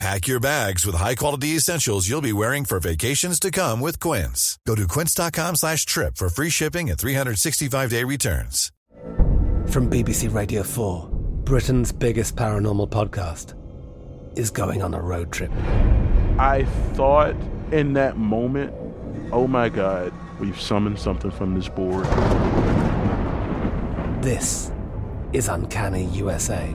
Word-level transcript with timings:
Pack 0.00 0.26
your 0.26 0.40
bags 0.40 0.84
with 0.84 0.96
high-quality 0.96 1.48
essentials 1.50 2.08
you'll 2.08 2.20
be 2.20 2.32
wearing 2.32 2.64
for 2.64 2.80
vacations 2.80 3.38
to 3.40 3.50
come 3.50 3.80
with 3.80 4.00
Quince. 4.00 4.58
Go 4.66 4.74
to 4.74 4.86
quince.com 4.88 5.54
slash 5.56 5.86
trip 5.86 6.16
for 6.16 6.28
free 6.28 6.50
shipping 6.50 6.90
and 6.90 6.98
365-day 6.98 8.02
returns. 8.04 8.70
From 9.68 9.88
BBC 9.88 10.34
Radio 10.34 10.62
4, 10.62 11.08
Britain's 11.44 11.92
biggest 11.92 12.36
paranormal 12.36 12.90
podcast 12.90 13.54
is 14.36 14.50
going 14.50 14.82
on 14.82 14.94
a 14.94 15.00
road 15.00 15.32
trip. 15.32 15.50
I 16.38 16.66
thought 16.92 17.36
in 17.72 17.92
that 17.94 18.16
moment, 18.16 18.74
oh 19.32 19.46
my 19.46 19.68
God, 19.68 20.12
we've 20.40 20.60
summoned 20.60 20.98
something 20.98 21.30
from 21.30 21.54
this 21.54 21.68
board. 21.68 22.04
This 24.22 24.70
is 25.32 25.48
Uncanny 25.48 26.06
USA. 26.06 26.74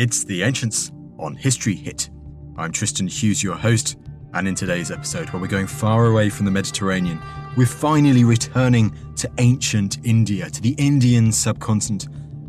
It's 0.00 0.24
The 0.24 0.44
Ancients 0.44 0.92
on 1.18 1.34
History 1.34 1.74
Hit. 1.74 2.08
I'm 2.56 2.72
Tristan 2.72 3.06
Hughes, 3.06 3.42
your 3.42 3.54
host, 3.54 3.98
and 4.32 4.48
in 4.48 4.54
today's 4.54 4.90
episode, 4.90 5.28
where 5.28 5.42
we're 5.42 5.46
going 5.46 5.66
far 5.66 6.06
away 6.06 6.30
from 6.30 6.46
the 6.46 6.50
Mediterranean, 6.50 7.20
we're 7.54 7.66
finally 7.66 8.24
returning 8.24 8.96
to 9.16 9.30
ancient 9.36 9.98
India, 10.02 10.48
to 10.48 10.62
the 10.62 10.74
Indian 10.78 11.30
subcontinent. 11.30 12.08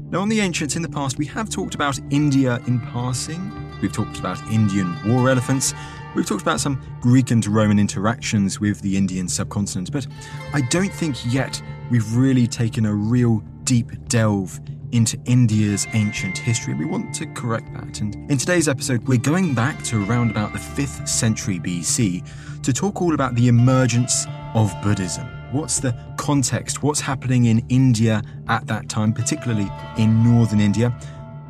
Now, 0.10 0.22
on 0.22 0.30
The 0.30 0.40
Ancients 0.40 0.78
in 0.78 0.82
the 0.82 0.88
past, 0.88 1.18
we 1.18 1.26
have 1.26 1.50
talked 1.50 1.76
about 1.76 2.00
India 2.10 2.62
in 2.68 2.80
passing. 2.80 3.52
We've 3.82 3.92
talked 3.92 4.18
about 4.18 4.42
Indian 4.50 4.96
war 5.06 5.30
elephants. 5.30 5.74
We've 6.16 6.26
talked 6.26 6.44
about 6.44 6.62
some 6.62 6.82
Greek 7.02 7.32
and 7.32 7.46
Roman 7.46 7.80
interactions 7.80 8.62
with 8.62 8.80
the 8.80 8.96
Indian 8.96 9.28
subcontinent, 9.28 9.92
but 9.92 10.08
I 10.54 10.62
don't 10.70 10.94
think 10.94 11.18
yet 11.34 11.62
we've 11.90 12.16
really 12.16 12.48
taken 12.48 12.86
a 12.86 12.96
real 12.96 13.44
deep 13.66 13.92
delve 14.08 14.58
into 14.92 15.18
India's 15.26 15.88
ancient 15.94 16.38
history. 16.38 16.74
We 16.74 16.86
want 16.86 17.14
to 17.16 17.26
correct 17.28 17.74
that. 17.74 18.02
And 18.02 18.16
in 18.32 18.38
today's 18.38 18.68
episode, 18.68 19.08
we're 19.08 19.18
going 19.18 19.54
back 19.54 19.84
to 19.86 20.04
around 20.06 20.32
about 20.32 20.54
the 20.54 20.60
5th 20.60 21.08
century 21.08 21.60
BC 21.60 22.62
to 22.64 22.74
talk 22.74 23.02
all 23.02 23.14
about 23.14 23.36
the 23.36 23.48
emergence 23.48 24.26
of 24.54 24.74
Buddhism. 24.84 25.26
What's 25.52 25.80
the 25.80 25.96
context? 26.18 26.84
What's 26.84 27.02
happening 27.02 27.46
in 27.46 27.66
India 27.70 28.22
at 28.48 28.68
that 28.68 28.90
time, 28.90 29.14
particularly 29.14 29.70
in 29.98 30.24
northern 30.24 30.60
India? 30.60 30.90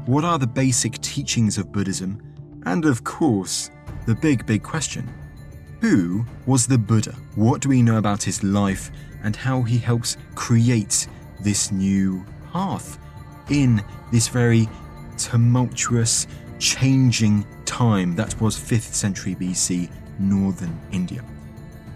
What 0.05 0.23
are 0.23 0.39
the 0.39 0.47
basic 0.47 0.99
teachings 1.01 1.57
of 1.57 1.71
Buddhism? 1.71 2.21
And 2.65 2.85
of 2.85 3.03
course, 3.03 3.69
the 4.05 4.15
big, 4.15 4.45
big 4.45 4.63
question 4.63 5.09
who 5.81 6.23
was 6.45 6.67
the 6.67 6.77
Buddha? 6.77 7.15
What 7.33 7.61
do 7.61 7.69
we 7.69 7.81
know 7.81 7.97
about 7.97 8.21
his 8.21 8.43
life 8.43 8.91
and 9.23 9.35
how 9.35 9.63
he 9.63 9.79
helps 9.79 10.15
create 10.35 11.07
this 11.39 11.71
new 11.71 12.23
path 12.53 12.99
in 13.49 13.83
this 14.11 14.27
very 14.27 14.67
tumultuous, 15.17 16.27
changing 16.59 17.45
time 17.65 18.15
that 18.15 18.39
was 18.41 18.55
5th 18.55 18.93
century 18.93 19.35
BC, 19.35 19.89
northern 20.19 20.79
India. 20.91 21.23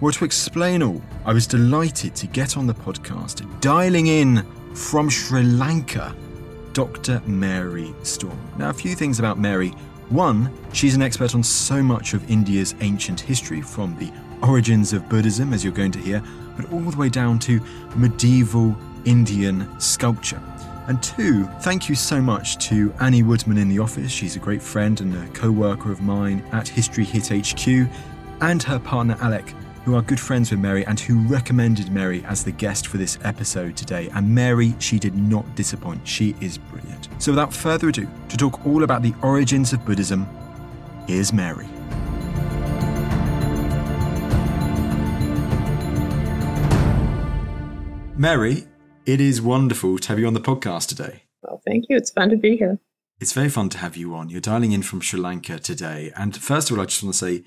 Well, 0.01 0.11
to 0.11 0.25
explain 0.25 0.83
all, 0.83 1.01
I 1.25 1.33
was 1.33 1.47
delighted 1.47 2.16
to 2.16 2.28
get 2.28 2.57
on 2.57 2.67
the 2.67 2.73
podcast, 2.73 3.47
dialing 3.61 4.07
in 4.07 4.45
from 4.73 5.09
Sri 5.09 5.41
Lanka, 5.41 6.16
Dr. 6.73 7.22
Mary 7.25 7.94
Storm. 8.03 8.38
Now, 8.57 8.69
a 8.69 8.73
few 8.73 8.95
things 8.95 9.19
about 9.19 9.39
Mary. 9.39 9.69
One, 10.09 10.51
she's 10.73 10.95
an 10.95 11.01
expert 11.01 11.33
on 11.33 11.44
so 11.44 11.81
much 11.81 12.13
of 12.13 12.29
India's 12.29 12.75
ancient 12.81 13.19
history, 13.19 13.62
from 13.62 13.97
the 13.97 14.12
origins 14.45 14.91
of 14.94 15.07
Buddhism, 15.07 15.53
as 15.53 15.63
you're 15.63 15.73
going 15.73 15.94
to 15.94 16.00
hear, 16.00 16.22
but 16.57 16.72
all 16.72 16.81
the 16.81 16.97
way 16.97 17.09
down 17.09 17.39
to 17.39 17.62
medieval 17.95 18.75
Indian 19.06 19.79
sculpture. 19.79 20.41
And 20.88 21.01
two, 21.01 21.46
thank 21.62 21.90
you 21.90 21.96
so 21.96 22.22
much 22.22 22.57
to 22.68 22.94
Annie 23.00 23.23
Woodman 23.23 23.57
in 23.57 23.69
the 23.69 23.79
office. 23.79 24.12
She's 24.12 24.35
a 24.35 24.40
great 24.40 24.62
friend 24.62 25.01
and 25.01 25.16
a 25.16 25.28
co 25.34 25.51
worker 25.51 25.91
of 25.91 26.01
mine 26.01 26.44
at 26.51 26.68
History 26.68 27.03
Hit 27.03 27.29
HQ, 27.29 27.90
and 28.41 28.62
her 28.62 28.78
partner 28.78 29.18
Alec, 29.19 29.47
who 29.84 29.95
are 29.95 30.03
good 30.03 30.19
friends 30.19 30.51
with 30.51 30.59
Mary 30.59 30.85
and 30.85 31.00
who 31.00 31.19
recommended 31.28 31.91
Mary 31.91 32.24
as 32.25 32.44
the 32.44 32.51
guest 32.51 32.88
for 32.88 32.97
this 32.97 33.18
episode 33.24 33.75
today. 33.75 34.09
And 34.13 34.34
Mary, 34.34 34.75
she 34.79 35.00
did 35.00 35.16
not 35.16 35.56
disappoint. 35.56 36.07
She 36.07 36.35
is 36.40 36.57
brilliant. 36.57 37.07
So 37.18 37.31
without 37.31 37.51
further 37.51 37.90
ado, 37.90 38.07
to 38.29 38.38
talk 38.38 38.66
all 38.66 38.84
about 38.84 39.01
the 39.01 39.13
origins 39.24 39.74
of 39.74 39.84
Buddhism, 39.85 40.28
here's 41.07 41.34
Mary. 41.34 41.68
Mary, 48.18 48.66
it 49.05 49.21
is 49.21 49.41
wonderful 49.41 49.99
to 49.99 50.07
have 50.09 50.19
you 50.19 50.27
on 50.27 50.33
the 50.33 50.39
podcast 50.39 50.88
today. 50.88 51.23
Well, 51.43 51.61
thank 51.66 51.85
you. 51.89 51.97
It's 51.97 52.11
fun 52.11 52.29
to 52.29 52.38
be 52.38 52.57
here. 52.57 52.79
It's 53.19 53.33
very 53.33 53.49
fun 53.49 53.69
to 53.69 53.77
have 53.77 53.95
you 53.95 54.16
on. 54.16 54.29
You're 54.29 54.41
dialing 54.41 54.71
in 54.71 54.81
from 54.81 54.99
Sri 54.99 55.19
Lanka 55.19 55.59
today. 55.59 56.11
And 56.16 56.35
first 56.35 56.69
of 56.69 56.77
all, 56.77 56.83
I 56.83 56.85
just 56.85 57.03
want 57.03 57.13
to 57.13 57.19
say 57.19 57.44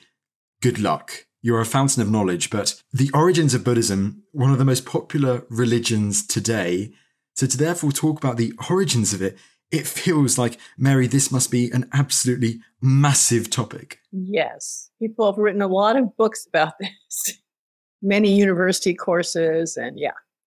good 0.63 0.79
luck. 0.79 1.27
You're 1.43 1.61
a 1.61 1.67
fountain 1.67 2.03
of 2.03 2.11
knowledge, 2.11 2.51
but 2.51 2.81
the 2.93 3.11
origins 3.13 3.55
of 3.55 3.65
Buddhism, 3.65 4.23
one 4.33 4.51
of 4.51 4.59
the 4.59 4.65
most 4.65 4.87
popular 4.87 5.45
religions 5.51 6.27
today. 6.27 6.93
So 7.35 7.47
to 7.47 7.57
therefore 7.57 7.93
talk 7.93 8.19
about 8.19 8.37
the 8.37 8.53
origins 8.71 9.13
of 9.13 9.21
it, 9.21 9.37
it 9.71 9.87
feels 9.87 10.39
like, 10.39 10.59
Mary, 10.77 11.07
this 11.07 11.31
must 11.31 11.51
be 11.51 11.71
an 11.71 11.89
absolutely 11.93 12.61
massive 12.81 13.51
topic. 13.51 13.99
Yes. 14.13 14.91
People 15.01 15.31
have 15.31 15.39
written 15.39 15.63
a 15.63 15.69
lot 15.69 15.97
of 15.97 16.17
books 16.17 16.47
about 16.47 16.75
this, 16.81 17.41
many 18.01 18.33
university 18.33 18.95
courses, 18.95 19.77
and 19.77 19.99
yeah, 19.99 20.13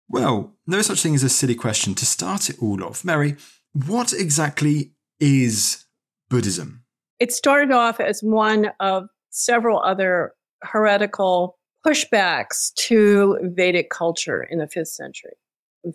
well, 0.09 0.55
no 0.67 0.81
such 0.81 1.01
thing 1.01 1.15
as 1.15 1.23
a 1.23 1.29
silly 1.29 1.55
question. 1.55 1.95
To 1.95 2.05
start 2.05 2.49
it 2.49 2.57
all 2.61 2.83
off, 2.83 3.03
Mary, 3.03 3.35
what 3.73 4.13
exactly 4.13 4.93
is 5.19 5.85
Buddhism? 6.29 6.83
It 7.19 7.31
started 7.31 7.71
off 7.71 7.99
as 7.99 8.21
one 8.21 8.71
of 8.79 9.07
several 9.29 9.79
other 9.79 10.33
heretical 10.63 11.57
pushbacks 11.85 12.73
to 12.75 13.37
Vedic 13.41 13.89
culture 13.89 14.43
in 14.43 14.59
the 14.59 14.67
fifth 14.67 14.89
century. 14.89 15.33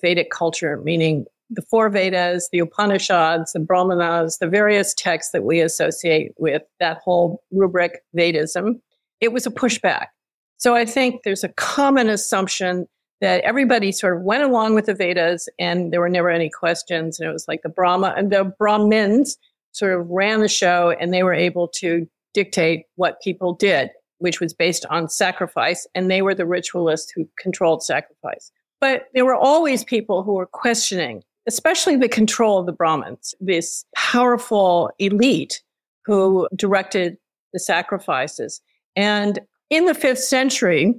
Vedic 0.03 0.31
culture 0.31 0.81
meaning 0.85 1.25
the 1.51 1.63
four 1.63 1.89
Vedas, 1.91 2.49
the 2.53 2.61
Upanishads, 2.61 3.53
the 3.53 3.59
Brahmanas, 3.59 4.39
the 4.39 4.47
various 4.47 4.95
texts 4.95 5.33
that 5.33 5.43
we 5.43 5.61
associate 5.61 6.33
with 6.39 6.63
that 6.79 6.99
whole 6.99 7.43
rubric 7.51 8.03
Vedism. 8.17 8.81
It 9.21 9.33
was 9.33 9.47
a 9.47 9.51
pushback. 9.51 10.07
So 10.59 10.77
I 10.77 10.85
think 10.85 11.23
there's 11.25 11.43
a 11.43 11.49
common 11.49 12.09
assumption 12.09 12.87
that 13.21 13.43
everybody 13.43 13.93
sort 13.93 14.17
of 14.17 14.23
went 14.23 14.43
along 14.43 14.75
with 14.75 14.87
the 14.87 14.95
Vedas 14.95 15.49
and 15.59 15.93
there 15.93 16.01
were 16.01 16.09
never 16.09 16.31
any 16.31 16.49
questions. 16.49 17.21
And 17.21 17.29
it 17.29 17.33
was 17.33 17.47
like 17.47 17.63
the 17.63 17.69
Brahma 17.69 18.15
and 18.17 18.33
the 18.33 18.45
Brahmins 18.59 19.37
sort 19.73 19.99
of 19.99 20.09
ran 20.09 20.41
the 20.41 20.49
show 20.49 20.95
and 20.99 21.13
they 21.13 21.23
were 21.23 21.35
able 21.35 21.69
to 21.69 22.09
dictate 22.33 22.87
what 22.97 23.21
people 23.21 23.55
did, 23.55 23.91
which 24.19 24.41
was 24.41 24.55
based 24.55 24.87
on 24.87 25.09
sacrifice. 25.09 25.87
And 25.95 26.11
they 26.11 26.23
were 26.23 26.35
the 26.35 26.47
ritualists 26.47 27.13
who 27.15 27.29
controlled 27.39 27.83
sacrifice. 27.83 28.51
But 28.81 29.09
there 29.15 29.27
were 29.27 29.35
always 29.35 29.85
people 29.85 30.23
who 30.23 30.33
were 30.33 30.47
questioning, 30.47 31.23
especially 31.47 31.97
the 31.97 32.09
control 32.09 32.59
of 32.59 32.67
the 32.67 32.73
Brahmins, 32.73 33.35
this 33.39 33.85
powerful 33.95 34.91
elite 34.99 35.63
who 36.07 36.49
directed 36.57 37.19
the 37.53 37.61
sacrifices. 37.61 38.63
And 38.97 39.39
in 39.69 39.85
the 39.85 39.95
fifth 39.95 40.21
century, 40.21 40.95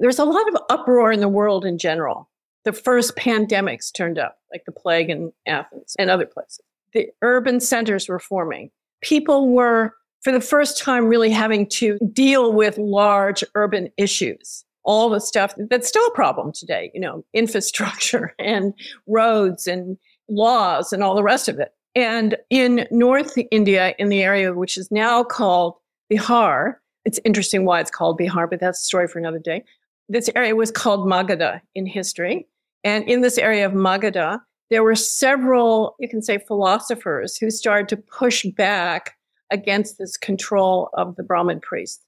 there's 0.00 0.18
a 0.18 0.24
lot 0.24 0.48
of 0.48 0.56
uproar 0.70 1.12
in 1.12 1.20
the 1.20 1.28
world 1.28 1.64
in 1.64 1.78
general. 1.78 2.28
The 2.64 2.72
first 2.72 3.16
pandemics 3.16 3.92
turned 3.92 4.18
up, 4.18 4.38
like 4.52 4.64
the 4.66 4.72
plague 4.72 5.10
in 5.10 5.32
Athens 5.46 5.94
and 5.98 6.10
other 6.10 6.26
places. 6.26 6.60
The 6.92 7.08
urban 7.22 7.60
centers 7.60 8.08
were 8.08 8.18
forming. 8.18 8.70
People 9.02 9.50
were, 9.50 9.94
for 10.22 10.32
the 10.32 10.40
first 10.40 10.78
time, 10.78 11.06
really 11.06 11.30
having 11.30 11.68
to 11.70 11.98
deal 12.12 12.52
with 12.52 12.78
large 12.78 13.44
urban 13.54 13.90
issues. 13.96 14.64
all 14.88 15.10
the 15.10 15.20
stuff 15.20 15.52
that's 15.68 15.88
still 15.88 16.06
a 16.06 16.14
problem 16.14 16.52
today, 16.52 16.92
you 16.94 17.00
know, 17.00 17.24
infrastructure 17.34 18.34
and 18.38 18.72
roads 19.08 19.66
and 19.66 19.98
laws 20.28 20.92
and 20.92 21.02
all 21.02 21.16
the 21.16 21.24
rest 21.24 21.48
of 21.48 21.58
it. 21.58 21.72
And 21.96 22.36
in 22.50 22.86
North 22.90 23.36
India, 23.50 23.94
in 23.98 24.10
the 24.10 24.22
area 24.22 24.52
which 24.52 24.76
is 24.76 24.90
now 24.90 25.24
called 25.24 25.74
Bihar, 26.12 26.76
it's 27.04 27.20
interesting 27.24 27.64
why 27.64 27.80
it's 27.80 27.90
called 27.90 28.18
Bihar, 28.18 28.50
but 28.50 28.60
that's 28.60 28.80
a 28.80 28.84
story 28.84 29.08
for 29.08 29.18
another 29.18 29.38
day. 29.38 29.64
This 30.08 30.30
area 30.34 30.54
was 30.54 30.70
called 30.70 31.08
Magadha 31.08 31.60
in 31.74 31.86
history. 31.86 32.46
And 32.84 33.08
in 33.08 33.20
this 33.20 33.38
area 33.38 33.66
of 33.66 33.72
Magadha, 33.72 34.40
there 34.70 34.82
were 34.82 34.94
several, 34.94 35.96
you 35.98 36.08
can 36.08 36.22
say, 36.22 36.38
philosophers 36.38 37.36
who 37.36 37.50
started 37.50 37.88
to 37.88 37.96
push 37.96 38.44
back 38.56 39.14
against 39.50 39.98
this 39.98 40.16
control 40.16 40.90
of 40.94 41.16
the 41.16 41.22
Brahmin 41.22 41.60
priests. 41.60 42.02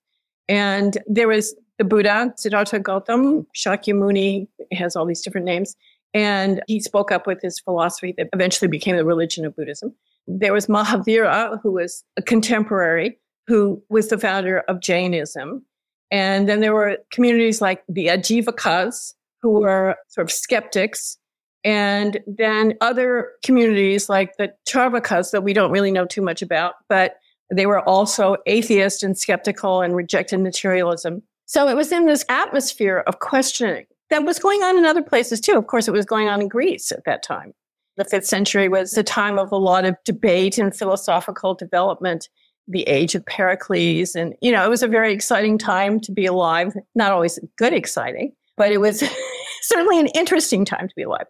And 0.48 0.98
there 1.06 1.28
was 1.28 1.54
the 1.78 1.84
Buddha, 1.84 2.32
Siddhartha 2.36 2.80
Gautam, 2.80 3.46
Shakyamuni, 3.56 4.48
has 4.72 4.96
all 4.96 5.06
these 5.06 5.22
different 5.22 5.46
names. 5.46 5.76
And 6.14 6.62
he 6.66 6.80
spoke 6.80 7.12
up 7.12 7.26
with 7.26 7.40
his 7.42 7.60
philosophy 7.60 8.14
that 8.16 8.28
eventually 8.32 8.68
became 8.68 8.96
the 8.96 9.04
religion 9.04 9.44
of 9.44 9.54
Buddhism. 9.54 9.94
There 10.26 10.52
was 10.52 10.66
Mahavira, 10.66 11.60
who 11.62 11.72
was 11.72 12.02
a 12.16 12.22
contemporary, 12.22 13.18
who 13.46 13.82
was 13.88 14.08
the 14.08 14.18
founder 14.18 14.60
of 14.60 14.80
Jainism. 14.80 15.64
And 16.10 16.48
then 16.48 16.60
there 16.60 16.74
were 16.74 16.98
communities 17.10 17.60
like 17.60 17.82
the 17.88 18.06
Ajivakas, 18.06 19.14
who 19.42 19.60
were 19.60 19.96
sort 20.08 20.26
of 20.26 20.32
skeptics. 20.32 21.18
And 21.64 22.20
then 22.26 22.74
other 22.80 23.32
communities 23.44 24.08
like 24.08 24.36
the 24.36 24.52
Charvakas 24.68 25.32
that 25.32 25.42
we 25.42 25.52
don't 25.52 25.70
really 25.70 25.90
know 25.90 26.06
too 26.06 26.22
much 26.22 26.40
about, 26.40 26.74
but 26.88 27.16
they 27.50 27.66
were 27.66 27.80
also 27.80 28.36
atheist 28.46 29.02
and 29.02 29.18
skeptical 29.18 29.80
and 29.80 29.96
rejected 29.96 30.40
materialism. 30.40 31.22
So 31.46 31.66
it 31.68 31.76
was 31.76 31.92
in 31.92 32.06
this 32.06 32.24
atmosphere 32.28 33.02
of 33.06 33.20
questioning 33.20 33.86
that 34.10 34.24
was 34.24 34.38
going 34.38 34.62
on 34.62 34.76
in 34.78 34.84
other 34.84 35.02
places 35.02 35.40
too. 35.40 35.56
Of 35.56 35.66
course, 35.66 35.88
it 35.88 35.92
was 35.92 36.06
going 36.06 36.28
on 36.28 36.40
in 36.40 36.48
Greece 36.48 36.92
at 36.92 37.04
that 37.04 37.22
time. 37.22 37.52
The 37.96 38.04
fifth 38.04 38.26
century 38.26 38.68
was 38.68 38.96
a 38.96 39.02
time 39.02 39.38
of 39.38 39.50
a 39.50 39.56
lot 39.56 39.84
of 39.84 39.96
debate 40.04 40.58
and 40.58 40.74
philosophical 40.74 41.54
development, 41.54 42.28
the 42.68 42.82
age 42.82 43.14
of 43.14 43.24
Pericles. 43.26 44.14
And, 44.14 44.34
you 44.40 44.52
know, 44.52 44.64
it 44.64 44.68
was 44.68 44.82
a 44.82 44.88
very 44.88 45.12
exciting 45.12 45.58
time 45.58 46.00
to 46.00 46.12
be 46.12 46.26
alive. 46.26 46.74
Not 46.94 47.12
always 47.12 47.38
good 47.56 47.72
exciting, 47.72 48.32
but 48.56 48.70
it 48.70 48.78
was 48.78 49.02
certainly 49.62 49.98
an 49.98 50.08
interesting 50.08 50.64
time 50.64 50.88
to 50.88 50.94
be 50.94 51.02
alive. 51.02 51.26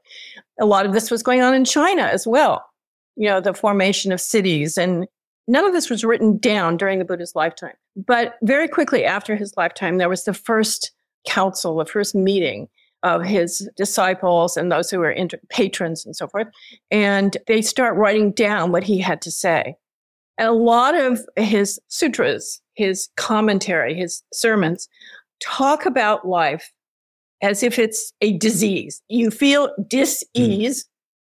A 0.60 0.66
lot 0.66 0.86
of 0.86 0.92
this 0.92 1.10
was 1.10 1.22
going 1.22 1.40
on 1.40 1.54
in 1.54 1.64
China 1.64 2.02
as 2.02 2.26
well. 2.26 2.64
You 3.16 3.28
know, 3.28 3.40
the 3.40 3.54
formation 3.54 4.12
of 4.12 4.20
cities 4.20 4.76
and 4.76 5.06
none 5.46 5.64
of 5.64 5.72
this 5.72 5.90
was 5.90 6.04
written 6.04 6.38
down 6.38 6.76
during 6.76 6.98
the 6.98 7.04
Buddha's 7.04 7.34
lifetime. 7.34 7.74
But 7.96 8.34
very 8.42 8.68
quickly 8.68 9.04
after 9.04 9.34
his 9.34 9.54
lifetime, 9.56 9.98
there 9.98 10.08
was 10.08 10.24
the 10.24 10.34
first 10.34 10.92
council, 11.26 11.76
the 11.76 11.84
first 11.84 12.14
meeting 12.14 12.68
of 13.02 13.24
his 13.24 13.68
disciples 13.76 14.56
and 14.56 14.70
those 14.70 14.90
who 14.90 14.98
were 14.98 15.10
inter- 15.10 15.40
patrons 15.48 16.04
and 16.04 16.16
so 16.16 16.26
forth. 16.26 16.48
And 16.90 17.36
they 17.46 17.62
start 17.62 17.96
writing 17.96 18.32
down 18.32 18.72
what 18.72 18.84
he 18.84 18.98
had 18.98 19.22
to 19.22 19.30
say. 19.30 19.76
And 20.38 20.48
a 20.48 20.52
lot 20.52 20.94
of 20.94 21.20
his 21.36 21.80
sutras, 21.88 22.62
his 22.74 23.08
commentary, 23.16 23.94
his 23.94 24.22
sermons 24.32 24.88
talk 25.42 25.84
about 25.84 26.26
life 26.26 26.72
as 27.42 27.62
if 27.62 27.78
it's 27.78 28.12
a 28.20 28.36
disease. 28.38 29.02
You 29.08 29.30
feel 29.30 29.70
dis-ease 29.88 30.84
mm. 30.84 30.88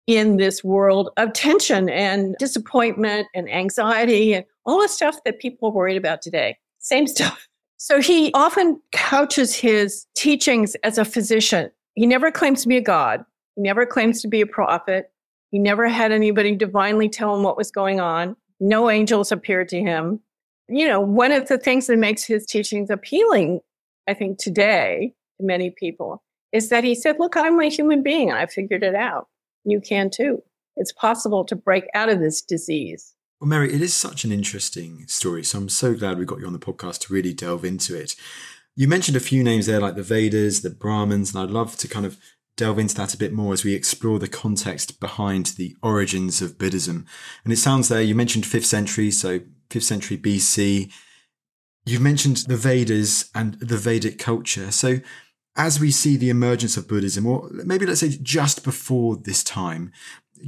in 0.07 0.37
this 0.37 0.63
world 0.63 1.11
of 1.17 1.33
tension 1.33 1.89
and 1.89 2.37
disappointment 2.39 3.27
and 3.35 3.51
anxiety 3.51 4.35
and 4.35 4.45
all 4.65 4.81
the 4.81 4.89
stuff 4.89 5.19
that 5.25 5.41
people 5.41 5.69
are 5.69 5.73
worried 5.73 5.97
about 5.97 6.23
today. 6.23 6.57
Same 6.79 7.07
stuff. 7.07 7.49
So 7.77 8.01
he 8.01 8.31
often 8.35 8.81
couches 8.93 9.55
his 9.55 10.07
teachings 10.15 10.75
as 10.85 10.99
a 10.99 11.05
physician. 11.05 11.71
He 11.95 12.07
never 12.07 12.31
claims 12.31 12.63
to 12.63 12.69
be 12.69 12.77
a 12.77 12.83
god. 12.83 13.25
He 13.57 13.63
never 13.63 13.87
claims 13.87 14.21
to 14.23 14.29
be 14.29 14.43
a 14.43 14.47
prophet. 14.47 15.11
He 15.51 15.59
never 15.59 15.89
had 15.89 16.13
anybody 16.13 16.55
divinely 16.55 17.09
tell 17.09 17.35
him 17.35 17.43
what 17.43 17.57
was 17.57 17.71
going 17.71 17.99
on. 17.99 18.37
No 18.61 18.91
angels 18.91 19.33
appeared 19.33 19.69
to 19.71 19.81
him. 19.81 20.21
You 20.69 20.87
know, 20.87 21.01
one 21.01 21.33
of 21.33 21.49
the 21.49 21.59
things 21.59 21.87
that 21.89 21.99
makes 21.99 22.25
his 22.25 22.47
teachings 22.47 22.91
appealing, 22.91 23.61
I 24.09 24.15
think, 24.15 24.39
today 24.39 25.15
to 25.39 25.47
many 25.47 25.71
people 25.71 26.23
is 26.53 26.69
that 26.69 26.85
he 26.85 26.95
said, 26.95 27.17
Look, 27.19 27.37
I'm 27.37 27.59
a 27.61 27.69
human 27.69 28.03
being 28.03 28.31
I 28.31 28.47
figured 28.47 28.83
it 28.83 28.95
out. 28.95 29.29
You 29.65 29.81
can 29.81 30.11
too. 30.11 30.43
It's 30.77 30.93
possible 30.93 31.45
to 31.45 31.57
break 31.57 31.85
out 31.95 32.09
of 32.09 32.21
this 32.21 32.41
disease. 32.41 33.15
Well, 33.41 33.49
Mary, 33.49 33.73
it 33.73 33.81
is 33.81 33.95
such 33.95 34.25
an 34.25 34.33
interesting 34.33 35.07
story. 35.07 35.45
So 35.45 35.59
I'm 35.59 35.69
so 35.69 35.95
glad 35.95 36.19
we 36.19 36.27
got 36.27 36.41
you 36.41 36.47
on 36.47 36.53
the 36.53 36.59
podcast 36.59 37.01
to 37.01 37.13
really 37.13 37.33
delve 37.33 37.65
into 37.65 37.97
it. 37.97 38.15
You 38.77 38.87
mentioned 38.87 39.17
a 39.17 39.21
few 39.21 39.43
names 39.43 39.67
there, 39.67 39.81
like 39.81 39.97
the 39.97 40.03
Vedas, 40.03 40.61
the 40.61 40.71
Brahmins, 40.71 41.35
and 41.35 41.43
I'd 41.43 41.51
love 41.51 41.77
to 41.79 41.89
kind 41.89 42.07
of 42.07 42.19
delve 42.57 42.79
into 42.79 42.95
that 42.95 43.15
a 43.15 43.19
bit 43.19 43.33
more 43.33 43.53
as 43.53 43.65
we 43.65 43.75
explore 43.75 44.19
the 44.19 44.29
context 44.29 45.01
behind 45.01 45.47
the 45.57 45.77
origins 45.83 46.43
of 46.43 46.59
Buddhism. 46.59 47.07
And 47.45 47.53
it 47.53 47.57
sounds 47.57 47.89
there, 47.89 48.03
you 48.03 48.15
mentioned 48.15 48.45
5th 48.45 48.65
century, 48.65 49.11
so 49.11 49.41
5th 49.71 49.83
century 49.83 50.19
BC. 50.19 50.93
You've 51.87 52.03
mentioned 52.03 52.39
the 52.49 52.57
Vedas 52.57 53.31
and 53.35 53.55
the 53.55 53.79
Vedic 53.79 54.19
culture. 54.19 54.71
So 54.71 55.01
as 55.57 55.81
we 55.81 55.91
see 55.91 56.17
the 56.17 56.31
emergence 56.31 56.77
of 56.77 56.89
Buddhism, 56.89 57.27
or 57.27 57.49
maybe 57.51 57.87
let's 57.87 58.01
say 58.01 58.17
just 58.23 58.63
before 58.63 59.17
this 59.17 59.43
time, 59.43 59.93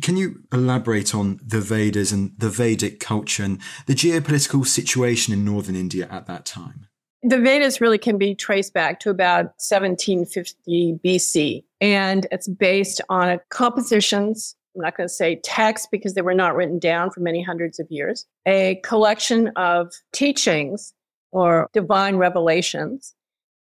can 0.00 0.16
you 0.16 0.42
elaborate 0.52 1.14
on 1.14 1.40
the 1.44 1.60
Vedas 1.60 2.12
and 2.12 2.32
the 2.38 2.48
Vedic 2.48 3.00
culture 3.00 3.42
and 3.42 3.60
the 3.86 3.94
geopolitical 3.94 4.66
situation 4.66 5.32
in 5.34 5.44
northern 5.44 5.76
India 5.76 6.08
at 6.10 6.26
that 6.26 6.46
time? 6.46 6.88
The 7.22 7.38
Vedas 7.38 7.80
really 7.80 7.98
can 7.98 8.18
be 8.18 8.34
traced 8.34 8.74
back 8.74 8.98
to 9.00 9.10
about 9.10 9.54
1750 9.58 10.98
BC, 11.04 11.62
and 11.80 12.26
it's 12.32 12.48
based 12.48 13.00
on 13.08 13.38
compositions. 13.48 14.56
I'm 14.74 14.82
not 14.82 14.96
going 14.96 15.08
to 15.08 15.14
say 15.14 15.36
texts 15.36 15.86
because 15.90 16.14
they 16.14 16.22
were 16.22 16.34
not 16.34 16.56
written 16.56 16.78
down 16.78 17.10
for 17.10 17.20
many 17.20 17.42
hundreds 17.42 17.78
of 17.78 17.90
years, 17.90 18.26
a 18.46 18.80
collection 18.82 19.48
of 19.54 19.92
teachings 20.12 20.94
or 21.30 21.68
divine 21.72 22.16
revelations 22.16 23.14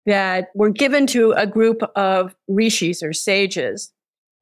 that 0.05 0.49
were 0.53 0.69
given 0.69 1.07
to 1.07 1.31
a 1.31 1.47
group 1.47 1.81
of 1.95 2.35
rishis 2.47 3.01
or 3.01 3.13
sages 3.13 3.93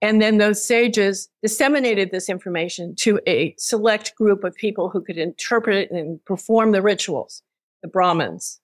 and 0.01 0.21
then 0.21 0.37
those 0.37 0.63
sages 0.63 1.29
disseminated 1.41 2.11
this 2.11 2.29
information 2.29 2.95
to 2.95 3.19
a 3.27 3.55
select 3.57 4.15
group 4.15 4.43
of 4.43 4.55
people 4.55 4.89
who 4.89 5.01
could 5.01 5.17
interpret 5.17 5.75
it 5.77 5.91
and 5.91 6.23
perform 6.25 6.73
the 6.73 6.81
rituals, 6.81 7.41
the 7.81 7.87
Brahmins, 7.87 8.59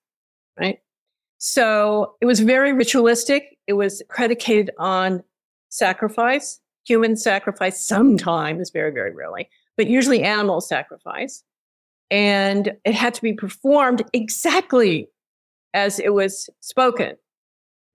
right? 0.59 0.79
So 1.37 2.15
it 2.21 2.25
was 2.25 2.39
very 2.39 2.73
ritualistic. 2.73 3.57
It 3.67 3.73
was 3.73 4.03
predicated 4.09 4.71
on 4.77 5.23
sacrifice, 5.69 6.59
human 6.85 7.15
sacrifice, 7.15 7.81
sometimes, 7.81 8.69
very, 8.69 8.91
very 8.91 9.13
rarely, 9.13 9.49
but 9.77 9.87
usually 9.87 10.23
animal 10.23 10.61
sacrifice. 10.61 11.43
And 12.11 12.73
it 12.85 12.93
had 12.93 13.13
to 13.15 13.21
be 13.21 13.33
performed 13.33 14.03
exactly 14.13 15.07
as 15.73 15.99
it 15.99 16.13
was 16.13 16.49
spoken. 16.59 17.15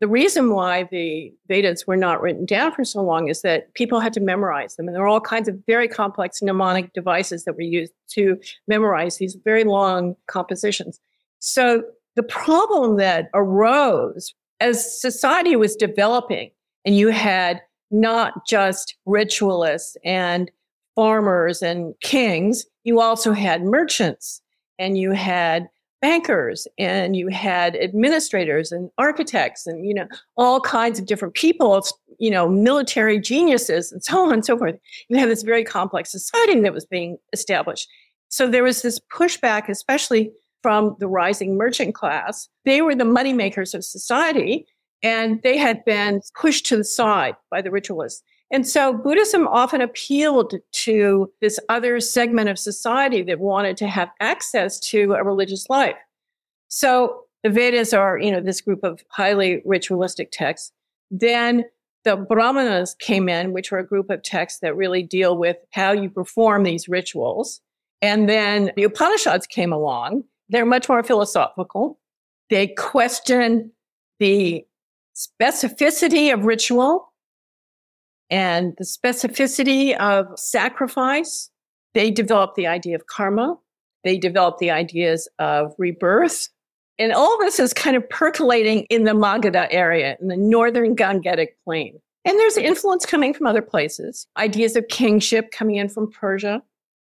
The 0.00 0.08
reason 0.08 0.52
why 0.52 0.88
the 0.90 1.32
Vedas 1.48 1.86
were 1.86 1.96
not 1.96 2.20
written 2.20 2.44
down 2.44 2.72
for 2.72 2.84
so 2.84 3.02
long 3.02 3.28
is 3.28 3.42
that 3.42 3.72
people 3.74 4.00
had 4.00 4.12
to 4.14 4.20
memorize 4.20 4.76
them. 4.76 4.88
And 4.88 4.94
there 4.94 5.02
are 5.02 5.08
all 5.08 5.20
kinds 5.20 5.48
of 5.48 5.58
very 5.66 5.88
complex 5.88 6.42
mnemonic 6.42 6.92
devices 6.92 7.44
that 7.44 7.54
were 7.54 7.62
used 7.62 7.92
to 8.10 8.38
memorize 8.68 9.16
these 9.16 9.36
very 9.42 9.64
long 9.64 10.16
compositions. 10.26 11.00
So 11.38 11.82
the 12.16 12.22
problem 12.22 12.96
that 12.96 13.28
arose 13.34 14.34
as 14.60 15.00
society 15.00 15.54
was 15.54 15.76
developing, 15.76 16.50
and 16.84 16.96
you 16.96 17.08
had 17.08 17.60
not 17.90 18.46
just 18.46 18.96
ritualists 19.06 19.96
and 20.04 20.50
farmers 20.94 21.62
and 21.62 21.94
kings, 22.00 22.64
you 22.84 23.00
also 23.00 23.32
had 23.32 23.62
merchants 23.62 24.40
and 24.78 24.98
you 24.98 25.12
had 25.12 25.68
bankers 26.02 26.66
and 26.78 27.16
you 27.16 27.28
had 27.28 27.76
administrators 27.76 28.70
and 28.70 28.90
architects 28.98 29.66
and 29.66 29.86
you 29.86 29.94
know 29.94 30.06
all 30.36 30.60
kinds 30.60 30.98
of 30.98 31.06
different 31.06 31.32
people 31.34 31.82
you 32.18 32.30
know 32.30 32.48
military 32.48 33.18
geniuses 33.18 33.90
and 33.92 34.04
so 34.04 34.26
on 34.26 34.32
and 34.32 34.44
so 34.44 34.58
forth. 34.58 34.76
You 35.08 35.18
have 35.18 35.28
this 35.28 35.42
very 35.42 35.64
complex 35.64 36.10
society 36.10 36.60
that 36.60 36.74
was 36.74 36.86
being 36.86 37.18
established. 37.32 37.88
So 38.28 38.48
there 38.48 38.62
was 38.62 38.82
this 38.82 39.00
pushback 39.12 39.68
especially 39.68 40.32
from 40.66 40.96
the 40.98 41.06
rising 41.06 41.56
merchant 41.56 41.94
class 41.94 42.48
they 42.64 42.82
were 42.82 42.96
the 42.96 43.04
moneymakers 43.04 43.72
of 43.72 43.84
society 43.84 44.66
and 45.00 45.40
they 45.42 45.56
had 45.56 45.84
been 45.84 46.20
pushed 46.34 46.66
to 46.66 46.76
the 46.76 46.82
side 46.84 47.36
by 47.52 47.62
the 47.62 47.70
ritualists 47.70 48.22
and 48.50 48.66
so 48.66 48.92
Buddhism 48.92 49.48
often 49.48 49.80
appealed 49.80 50.54
to 50.70 51.32
this 51.40 51.58
other 51.68 52.00
segment 52.00 52.48
of 52.48 52.58
society 52.58 53.22
that 53.24 53.40
wanted 53.40 53.76
to 53.78 53.88
have 53.88 54.10
access 54.20 54.78
to 54.90 55.14
a 55.14 55.24
religious 55.24 55.68
life. 55.68 55.96
So 56.68 57.24
the 57.42 57.50
Vedas 57.50 57.92
are, 57.92 58.18
you 58.18 58.30
know, 58.30 58.40
this 58.40 58.60
group 58.60 58.84
of 58.84 59.02
highly 59.10 59.62
ritualistic 59.64 60.30
texts. 60.30 60.72
Then 61.10 61.64
the 62.04 62.16
Brahmanas 62.16 62.94
came 63.00 63.28
in, 63.28 63.52
which 63.52 63.72
were 63.72 63.78
a 63.78 63.86
group 63.86 64.10
of 64.10 64.22
texts 64.22 64.60
that 64.60 64.76
really 64.76 65.02
deal 65.02 65.36
with 65.36 65.56
how 65.72 65.90
you 65.90 66.08
perform 66.08 66.62
these 66.62 66.88
rituals. 66.88 67.60
And 68.00 68.28
then 68.28 68.70
the 68.76 68.84
Upanishads 68.84 69.46
came 69.46 69.72
along. 69.72 70.22
They're 70.48 70.66
much 70.66 70.88
more 70.88 71.02
philosophical. 71.02 71.98
They 72.50 72.68
question 72.68 73.72
the 74.20 74.64
specificity 75.14 76.32
of 76.32 76.44
ritual 76.44 77.12
and 78.30 78.74
the 78.78 78.84
specificity 78.84 79.96
of 79.96 80.26
sacrifice. 80.38 81.50
They 81.94 82.10
develop 82.10 82.54
the 82.54 82.66
idea 82.66 82.94
of 82.96 83.06
karma. 83.06 83.56
They 84.04 84.18
develop 84.18 84.58
the 84.58 84.70
ideas 84.70 85.28
of 85.38 85.74
rebirth. 85.78 86.48
And 86.98 87.12
all 87.12 87.38
this 87.38 87.58
is 87.58 87.72
kind 87.72 87.96
of 87.96 88.08
percolating 88.08 88.80
in 88.84 89.04
the 89.04 89.12
Magadha 89.12 89.68
area, 89.70 90.16
in 90.20 90.28
the 90.28 90.36
northern 90.36 90.94
Gangetic 90.96 91.48
plain. 91.64 92.00
And 92.24 92.38
there's 92.38 92.56
influence 92.56 93.06
coming 93.06 93.34
from 93.34 93.46
other 93.46 93.62
places, 93.62 94.26
ideas 94.36 94.76
of 94.76 94.88
kingship 94.88 95.50
coming 95.52 95.76
in 95.76 95.88
from 95.88 96.10
Persia. 96.10 96.62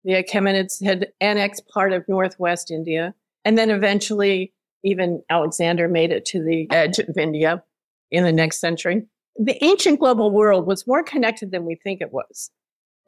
The 0.03 0.23
Achaemenids 0.23 0.83
had 0.83 1.11
annexed 1.21 1.67
part 1.67 1.93
of 1.93 2.07
northwest 2.07 2.71
India. 2.71 3.13
And 3.45 3.57
then 3.57 3.69
eventually, 3.69 4.53
even 4.83 5.23
Alexander 5.29 5.88
made 5.88 6.12
it 6.12 6.25
to 6.25 6.43
the 6.43 6.69
edge 6.71 7.00
of 7.00 7.17
India 7.17 7.63
in 8.12 8.23
the 8.23 8.31
next 8.31 8.59
century. 8.59 9.03
The 9.38 9.63
ancient 9.63 10.00
global 10.00 10.31
world 10.31 10.67
was 10.67 10.85
more 10.85 11.03
connected 11.03 11.51
than 11.51 11.65
we 11.65 11.75
think 11.75 12.01
it 12.01 12.13
was. 12.13 12.51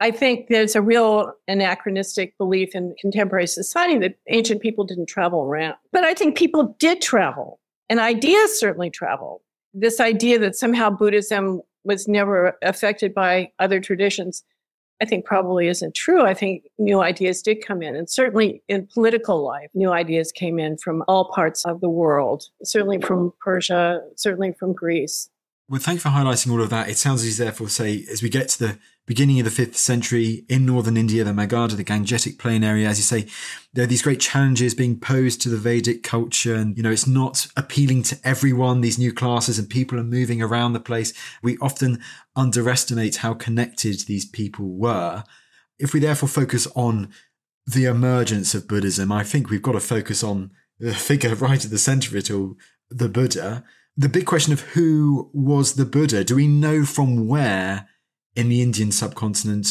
I 0.00 0.10
think 0.10 0.48
there's 0.48 0.76
a 0.76 0.82
real 0.82 1.32
anachronistic 1.48 2.36
belief 2.36 2.74
in 2.74 2.94
contemporary 3.00 3.46
society 3.46 3.98
that 3.98 4.18
ancient 4.28 4.60
people 4.60 4.84
didn't 4.84 5.06
travel 5.06 5.42
around. 5.42 5.76
But 5.92 6.04
I 6.04 6.12
think 6.12 6.36
people 6.36 6.76
did 6.78 7.00
travel, 7.00 7.60
and 7.88 7.98
ideas 7.98 8.58
certainly 8.58 8.90
traveled. 8.90 9.40
This 9.72 10.00
idea 10.00 10.38
that 10.40 10.56
somehow 10.56 10.90
Buddhism 10.90 11.62
was 11.84 12.08
never 12.08 12.58
affected 12.62 13.14
by 13.14 13.52
other 13.58 13.80
traditions, 13.80 14.42
I 15.00 15.04
think 15.04 15.24
probably 15.24 15.68
isn't 15.68 15.94
true. 15.94 16.24
I 16.24 16.32
think 16.32 16.64
new 16.78 17.00
ideas 17.00 17.42
did 17.42 17.64
come 17.64 17.82
in. 17.82 17.94
And 17.94 18.08
certainly 18.08 18.62
in 18.68 18.86
political 18.86 19.44
life, 19.44 19.68
new 19.74 19.92
ideas 19.92 20.32
came 20.32 20.58
in 20.58 20.78
from 20.78 21.02
all 21.06 21.30
parts 21.34 21.64
of 21.66 21.80
the 21.80 21.90
world, 21.90 22.44
certainly 22.64 23.00
from 23.00 23.32
Persia, 23.40 24.00
certainly 24.16 24.52
from 24.58 24.72
Greece. 24.72 25.28
Well, 25.68 25.80
thank 25.80 25.96
you 25.96 26.00
for 26.00 26.10
highlighting 26.10 26.52
all 26.52 26.62
of 26.62 26.70
that. 26.70 26.88
It 26.88 26.96
sounds 26.96 27.24
as 27.24 27.40
if, 27.40 27.44
therefore 27.44 27.68
say, 27.68 28.06
as 28.08 28.22
we 28.22 28.28
get 28.28 28.48
to 28.50 28.58
the 28.58 28.78
beginning 29.04 29.40
of 29.40 29.44
the 29.44 29.50
fifth 29.50 29.76
century 29.76 30.44
in 30.48 30.64
northern 30.64 30.96
India, 30.96 31.24
the 31.24 31.32
Magadha, 31.32 31.76
the 31.76 31.82
Gangetic 31.82 32.38
Plain 32.38 32.62
area, 32.62 32.88
as 32.88 32.98
you 32.98 33.02
say, 33.02 33.26
there 33.72 33.82
are 33.82 33.88
these 33.88 34.02
great 34.02 34.20
challenges 34.20 34.76
being 34.76 35.00
posed 35.00 35.40
to 35.40 35.48
the 35.48 35.56
Vedic 35.56 36.04
culture. 36.04 36.54
And, 36.54 36.76
you 36.76 36.84
know, 36.84 36.92
it's 36.92 37.08
not 37.08 37.48
appealing 37.56 38.04
to 38.04 38.18
everyone. 38.22 38.80
These 38.80 39.00
new 39.00 39.12
classes 39.12 39.58
and 39.58 39.68
people 39.68 39.98
are 39.98 40.04
moving 40.04 40.40
around 40.40 40.72
the 40.72 40.78
place. 40.78 41.12
We 41.42 41.58
often 41.58 42.00
underestimate 42.36 43.16
how 43.16 43.34
connected 43.34 44.02
these 44.02 44.24
people 44.24 44.68
were. 44.68 45.24
If 45.80 45.92
we 45.92 45.98
therefore 45.98 46.28
focus 46.28 46.68
on 46.76 47.08
the 47.66 47.86
emergence 47.86 48.54
of 48.54 48.68
Buddhism, 48.68 49.10
I 49.10 49.24
think 49.24 49.50
we've 49.50 49.62
got 49.62 49.72
to 49.72 49.80
focus 49.80 50.22
on 50.22 50.52
the 50.78 50.94
figure 50.94 51.34
right 51.34 51.64
at 51.64 51.72
the 51.72 51.78
center 51.78 52.10
of 52.10 52.16
it 52.16 52.30
all, 52.30 52.54
the 52.88 53.08
Buddha 53.08 53.64
the 53.96 54.08
big 54.08 54.26
question 54.26 54.52
of 54.52 54.60
who 54.60 55.30
was 55.32 55.74
the 55.74 55.86
Buddha. 55.86 56.24
Do 56.24 56.36
we 56.36 56.46
know 56.46 56.84
from 56.84 57.28
where 57.28 57.88
in 58.34 58.48
the 58.48 58.62
Indian 58.62 58.92
subcontinent 58.92 59.68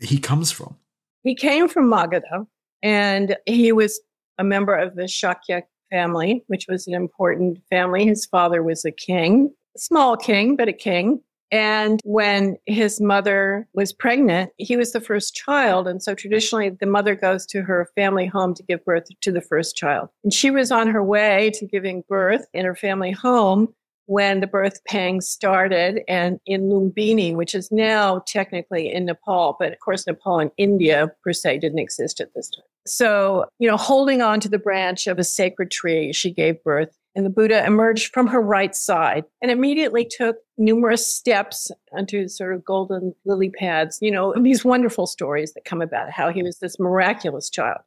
he 0.00 0.18
comes 0.18 0.50
from? 0.50 0.76
He 1.22 1.34
came 1.34 1.68
from 1.68 1.90
Magadha 1.90 2.46
and 2.82 3.36
he 3.46 3.72
was 3.72 4.00
a 4.38 4.44
member 4.44 4.74
of 4.74 4.96
the 4.96 5.02
Shakya 5.02 5.62
family, 5.90 6.42
which 6.46 6.66
was 6.68 6.86
an 6.86 6.94
important 6.94 7.58
family. 7.68 8.06
His 8.06 8.26
father 8.26 8.62
was 8.62 8.84
a 8.84 8.90
king, 8.90 9.52
a 9.76 9.78
small 9.78 10.16
king, 10.16 10.56
but 10.56 10.68
a 10.68 10.72
king. 10.72 11.20
And 11.52 12.00
when 12.04 12.56
his 12.66 13.00
mother 13.00 13.66
was 13.74 13.92
pregnant, 13.92 14.52
he 14.56 14.76
was 14.76 14.92
the 14.92 15.00
first 15.00 15.34
child. 15.34 15.88
And 15.88 16.02
so 16.02 16.14
traditionally, 16.14 16.70
the 16.70 16.86
mother 16.86 17.14
goes 17.14 17.44
to 17.46 17.62
her 17.62 17.88
family 17.94 18.26
home 18.26 18.54
to 18.54 18.62
give 18.62 18.84
birth 18.84 19.08
to 19.20 19.32
the 19.32 19.40
first 19.40 19.76
child. 19.76 20.08
And 20.22 20.32
she 20.32 20.50
was 20.50 20.70
on 20.70 20.88
her 20.88 21.02
way 21.02 21.50
to 21.54 21.66
giving 21.66 22.04
birth 22.08 22.46
in 22.52 22.64
her 22.64 22.76
family 22.76 23.10
home 23.10 23.74
when 24.10 24.40
the 24.40 24.46
birth 24.48 24.82
pangs 24.88 25.28
started 25.28 26.00
and 26.08 26.40
in 26.44 26.62
Lumbini, 26.62 27.32
which 27.32 27.54
is 27.54 27.70
now 27.70 28.24
technically 28.26 28.92
in 28.92 29.04
Nepal, 29.04 29.56
but 29.56 29.72
of 29.72 29.78
course, 29.78 30.04
Nepal 30.04 30.40
and 30.40 30.50
India 30.56 31.12
per 31.22 31.32
se 31.32 31.58
didn't 31.58 31.78
exist 31.78 32.20
at 32.20 32.34
this 32.34 32.50
time. 32.50 32.64
So, 32.88 33.46
you 33.60 33.70
know, 33.70 33.76
holding 33.76 34.20
on 34.20 34.40
to 34.40 34.48
the 34.48 34.58
branch 34.58 35.06
of 35.06 35.20
a 35.20 35.24
sacred 35.24 35.70
tree, 35.70 36.12
she 36.12 36.32
gave 36.32 36.60
birth 36.64 36.96
and 37.14 37.26
the 37.26 37.30
Buddha 37.30 37.64
emerged 37.64 38.12
from 38.12 38.28
her 38.28 38.40
right 38.40 38.74
side 38.74 39.24
and 39.42 39.50
immediately 39.50 40.04
took 40.04 40.36
numerous 40.58 41.06
steps 41.12 41.70
onto 41.92 42.28
sort 42.28 42.54
of 42.54 42.64
golden 42.64 43.14
lily 43.24 43.50
pads, 43.50 43.98
you 44.00 44.10
know, 44.10 44.34
these 44.40 44.64
wonderful 44.64 45.06
stories 45.06 45.52
that 45.54 45.64
come 45.64 45.82
about 45.82 46.10
how 46.10 46.30
he 46.30 46.42
was 46.42 46.58
this 46.58 46.78
miraculous 46.78 47.50
child. 47.50 47.80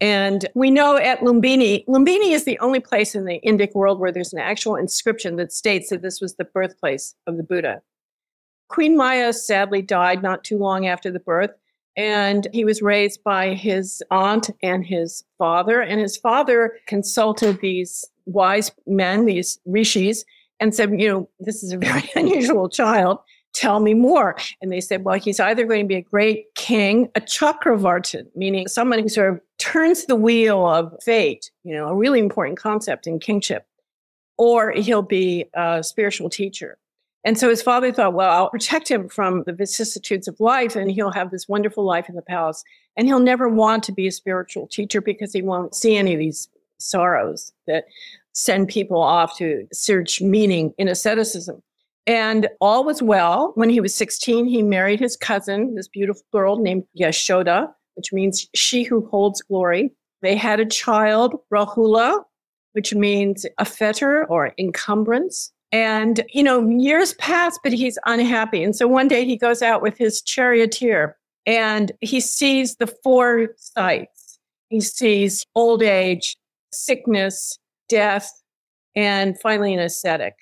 And 0.00 0.48
we 0.54 0.70
know 0.70 0.96
at 0.96 1.20
Lumbini, 1.20 1.84
Lumbini 1.86 2.32
is 2.32 2.44
the 2.44 2.58
only 2.60 2.80
place 2.80 3.14
in 3.14 3.26
the 3.26 3.40
Indic 3.44 3.74
world 3.74 4.00
where 4.00 4.12
there's 4.12 4.32
an 4.32 4.38
actual 4.38 4.76
inscription 4.76 5.36
that 5.36 5.52
states 5.52 5.90
that 5.90 6.00
this 6.00 6.20
was 6.20 6.36
the 6.36 6.44
birthplace 6.44 7.14
of 7.26 7.36
the 7.36 7.42
Buddha. 7.42 7.82
Queen 8.68 8.96
Maya 8.96 9.32
sadly 9.32 9.82
died 9.82 10.22
not 10.22 10.44
too 10.44 10.56
long 10.56 10.86
after 10.86 11.10
the 11.10 11.18
birth, 11.18 11.50
and 11.96 12.46
he 12.52 12.64
was 12.64 12.82
raised 12.82 13.22
by 13.24 13.54
his 13.54 14.02
aunt 14.10 14.50
and 14.62 14.84
his 14.84 15.24
father. 15.38 15.80
And 15.80 16.00
his 16.00 16.16
father 16.16 16.78
consulted 16.86 17.60
these 17.60 18.04
wise 18.26 18.70
men, 18.86 19.26
these 19.26 19.58
rishis, 19.66 20.24
and 20.60 20.74
said, 20.74 20.98
you 21.00 21.08
know, 21.08 21.28
this 21.40 21.62
is 21.62 21.72
a 21.72 21.78
very 21.78 22.08
unusual 22.16 22.68
child. 22.68 23.18
Tell 23.52 23.80
me 23.80 23.94
more. 23.94 24.36
And 24.62 24.70
they 24.70 24.80
said, 24.80 25.04
well, 25.04 25.18
he's 25.18 25.40
either 25.40 25.66
going 25.66 25.84
to 25.84 25.88
be 25.88 25.96
a 25.96 26.02
great 26.02 26.54
king, 26.54 27.08
a 27.16 27.20
chakravartin, 27.20 28.26
meaning 28.36 28.68
someone 28.68 29.00
who 29.00 29.08
sort 29.08 29.32
of 29.32 29.40
turns 29.58 30.06
the 30.06 30.14
wheel 30.14 30.64
of 30.64 30.94
fate, 31.02 31.50
you 31.64 31.74
know, 31.74 31.88
a 31.88 31.94
really 31.94 32.20
important 32.20 32.58
concept 32.58 33.08
in 33.08 33.18
kingship, 33.18 33.66
or 34.38 34.70
he'll 34.70 35.02
be 35.02 35.46
a 35.54 35.82
spiritual 35.82 36.30
teacher. 36.30 36.78
And 37.24 37.38
so 37.38 37.50
his 37.50 37.62
father 37.62 37.92
thought, 37.92 38.14
well, 38.14 38.30
I'll 38.30 38.50
protect 38.50 38.90
him 38.90 39.08
from 39.08 39.42
the 39.44 39.52
vicissitudes 39.52 40.26
of 40.26 40.40
life 40.40 40.74
and 40.74 40.90
he'll 40.90 41.12
have 41.12 41.30
this 41.30 41.48
wonderful 41.48 41.84
life 41.84 42.08
in 42.08 42.14
the 42.14 42.22
palace. 42.22 42.64
And 42.96 43.06
he'll 43.06 43.20
never 43.20 43.48
want 43.48 43.82
to 43.84 43.92
be 43.92 44.06
a 44.06 44.12
spiritual 44.12 44.66
teacher 44.66 45.00
because 45.00 45.32
he 45.32 45.42
won't 45.42 45.74
see 45.74 45.96
any 45.96 46.14
of 46.14 46.18
these 46.18 46.48
sorrows 46.78 47.52
that 47.66 47.84
send 48.32 48.68
people 48.68 49.00
off 49.00 49.36
to 49.36 49.66
search 49.72 50.22
meaning 50.22 50.72
in 50.78 50.88
asceticism. 50.88 51.62
And 52.06 52.48
all 52.60 52.84
was 52.84 53.02
well. 53.02 53.52
When 53.54 53.68
he 53.68 53.80
was 53.80 53.94
16, 53.94 54.46
he 54.46 54.62
married 54.62 55.00
his 55.00 55.16
cousin, 55.16 55.74
this 55.74 55.88
beautiful 55.88 56.24
girl 56.32 56.56
named 56.56 56.84
Yashoda, 56.98 57.72
which 57.94 58.12
means 58.12 58.48
she 58.54 58.82
who 58.82 59.06
holds 59.08 59.42
glory. 59.42 59.92
They 60.22 60.36
had 60.36 60.58
a 60.58 60.66
child, 60.66 61.34
Rahula, 61.52 62.24
which 62.72 62.94
means 62.94 63.44
a 63.58 63.64
fetter 63.64 64.24
or 64.26 64.52
encumbrance. 64.58 65.52
And, 65.72 66.24
you 66.32 66.42
know, 66.42 66.68
years 66.68 67.14
pass, 67.14 67.58
but 67.62 67.72
he's 67.72 67.98
unhappy. 68.04 68.62
And 68.64 68.74
so 68.74 68.88
one 68.88 69.08
day 69.08 69.24
he 69.24 69.36
goes 69.36 69.62
out 69.62 69.82
with 69.82 69.96
his 69.96 70.20
charioteer 70.20 71.16
and 71.46 71.92
he 72.00 72.20
sees 72.20 72.76
the 72.76 72.88
four 72.88 73.48
sights. 73.56 74.38
He 74.68 74.80
sees 74.80 75.44
old 75.54 75.82
age, 75.82 76.36
sickness, 76.72 77.58
death, 77.88 78.30
and 78.96 79.38
finally 79.40 79.72
an 79.72 79.80
ascetic. 79.80 80.34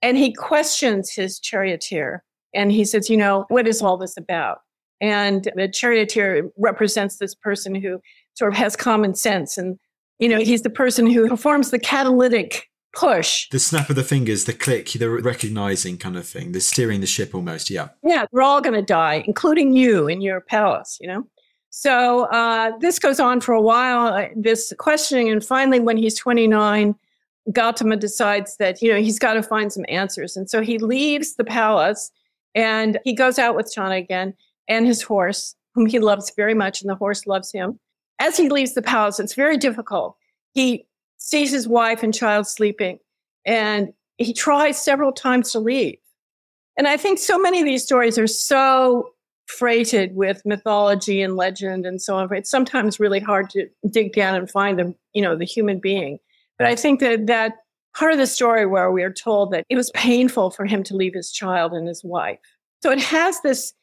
And 0.00 0.16
he 0.16 0.32
questions 0.32 1.10
his 1.10 1.38
charioteer 1.38 2.24
and 2.54 2.72
he 2.72 2.84
says, 2.84 3.08
You 3.08 3.16
know, 3.16 3.44
what 3.48 3.68
is 3.68 3.82
all 3.82 3.96
this 3.96 4.16
about? 4.16 4.58
And 5.00 5.50
the 5.56 5.68
charioteer 5.68 6.50
represents 6.56 7.18
this 7.18 7.34
person 7.34 7.74
who 7.74 8.00
sort 8.34 8.52
of 8.52 8.58
has 8.58 8.76
common 8.76 9.14
sense. 9.14 9.58
And, 9.58 9.78
you 10.18 10.28
know, 10.28 10.38
he's 10.38 10.62
the 10.62 10.70
person 10.70 11.06
who 11.06 11.28
performs 11.28 11.70
the 11.70 11.78
catalytic 11.78 12.68
push. 12.94 13.48
The 13.50 13.58
snap 13.58 13.90
of 13.90 13.96
the 13.96 14.04
fingers, 14.04 14.44
the 14.44 14.52
click, 14.52 14.90
the 14.92 15.08
recognizing 15.08 15.98
kind 15.98 16.16
of 16.16 16.26
thing, 16.26 16.52
the 16.52 16.60
steering 16.60 17.00
the 17.00 17.06
ship 17.06 17.34
almost. 17.34 17.70
Yeah. 17.70 17.88
Yeah. 18.02 18.26
We're 18.32 18.42
all 18.42 18.60
going 18.60 18.74
to 18.74 18.82
die, 18.82 19.24
including 19.26 19.74
you 19.74 20.08
in 20.08 20.20
your 20.20 20.40
palace, 20.40 20.98
you 21.00 21.08
know? 21.08 21.26
So 21.70 22.24
uh, 22.26 22.72
this 22.80 22.98
goes 22.98 23.18
on 23.18 23.40
for 23.40 23.52
a 23.54 23.60
while, 23.60 24.12
uh, 24.12 24.28
this 24.36 24.74
questioning. 24.78 25.30
And 25.30 25.42
finally, 25.42 25.80
when 25.80 25.96
he's 25.96 26.18
29, 26.18 26.94
Gautama 27.50 27.96
decides 27.96 28.56
that, 28.58 28.82
you 28.82 28.92
know, 28.92 29.00
he's 29.00 29.18
got 29.18 29.34
to 29.34 29.42
find 29.42 29.72
some 29.72 29.86
answers. 29.88 30.36
And 30.36 30.48
so 30.48 30.60
he 30.60 30.78
leaves 30.78 31.36
the 31.36 31.44
palace 31.44 32.10
and 32.54 32.98
he 33.04 33.14
goes 33.14 33.38
out 33.38 33.56
with 33.56 33.72
Channa 33.72 33.96
again 33.96 34.34
and 34.68 34.86
his 34.86 35.02
horse, 35.02 35.56
whom 35.74 35.86
he 35.86 35.98
loves 35.98 36.30
very 36.36 36.54
much, 36.54 36.82
and 36.82 36.90
the 36.90 36.94
horse 36.94 37.26
loves 37.26 37.50
him. 37.50 37.80
As 38.18 38.36
he 38.36 38.50
leaves 38.50 38.74
the 38.74 38.82
palace, 38.82 39.18
it's 39.18 39.34
very 39.34 39.56
difficult. 39.56 40.16
He 40.52 40.86
sees 41.22 41.52
his 41.52 41.68
wife 41.68 42.02
and 42.02 42.12
child 42.12 42.48
sleeping 42.48 42.98
and 43.46 43.92
he 44.18 44.32
tries 44.32 44.82
several 44.82 45.12
times 45.12 45.52
to 45.52 45.60
leave. 45.60 45.98
And 46.76 46.88
I 46.88 46.96
think 46.96 47.18
so 47.18 47.38
many 47.38 47.60
of 47.60 47.64
these 47.64 47.84
stories 47.84 48.18
are 48.18 48.26
so 48.26 49.10
freighted 49.46 50.16
with 50.16 50.42
mythology 50.44 51.22
and 51.22 51.36
legend 51.36 51.86
and 51.86 52.02
so 52.02 52.16
on. 52.16 52.32
It's 52.34 52.50
sometimes 52.50 52.98
really 52.98 53.20
hard 53.20 53.50
to 53.50 53.68
dig 53.88 54.14
down 54.14 54.34
and 54.34 54.50
find 54.50 54.78
the, 54.78 54.94
you 55.12 55.22
know, 55.22 55.36
the 55.36 55.44
human 55.44 55.78
being. 55.78 56.18
But 56.58 56.66
I 56.66 56.74
think 56.74 56.98
that 57.00 57.26
that 57.28 57.54
part 57.94 58.12
of 58.12 58.18
the 58.18 58.26
story 58.26 58.66
where 58.66 58.90
we 58.90 59.04
are 59.04 59.12
told 59.12 59.52
that 59.52 59.64
it 59.68 59.76
was 59.76 59.90
painful 59.92 60.50
for 60.50 60.66
him 60.66 60.82
to 60.84 60.96
leave 60.96 61.14
his 61.14 61.30
child 61.30 61.72
and 61.72 61.86
his 61.86 62.02
wife. 62.02 62.38
So 62.82 62.90
it 62.90 63.00
has 63.00 63.40
this 63.42 63.74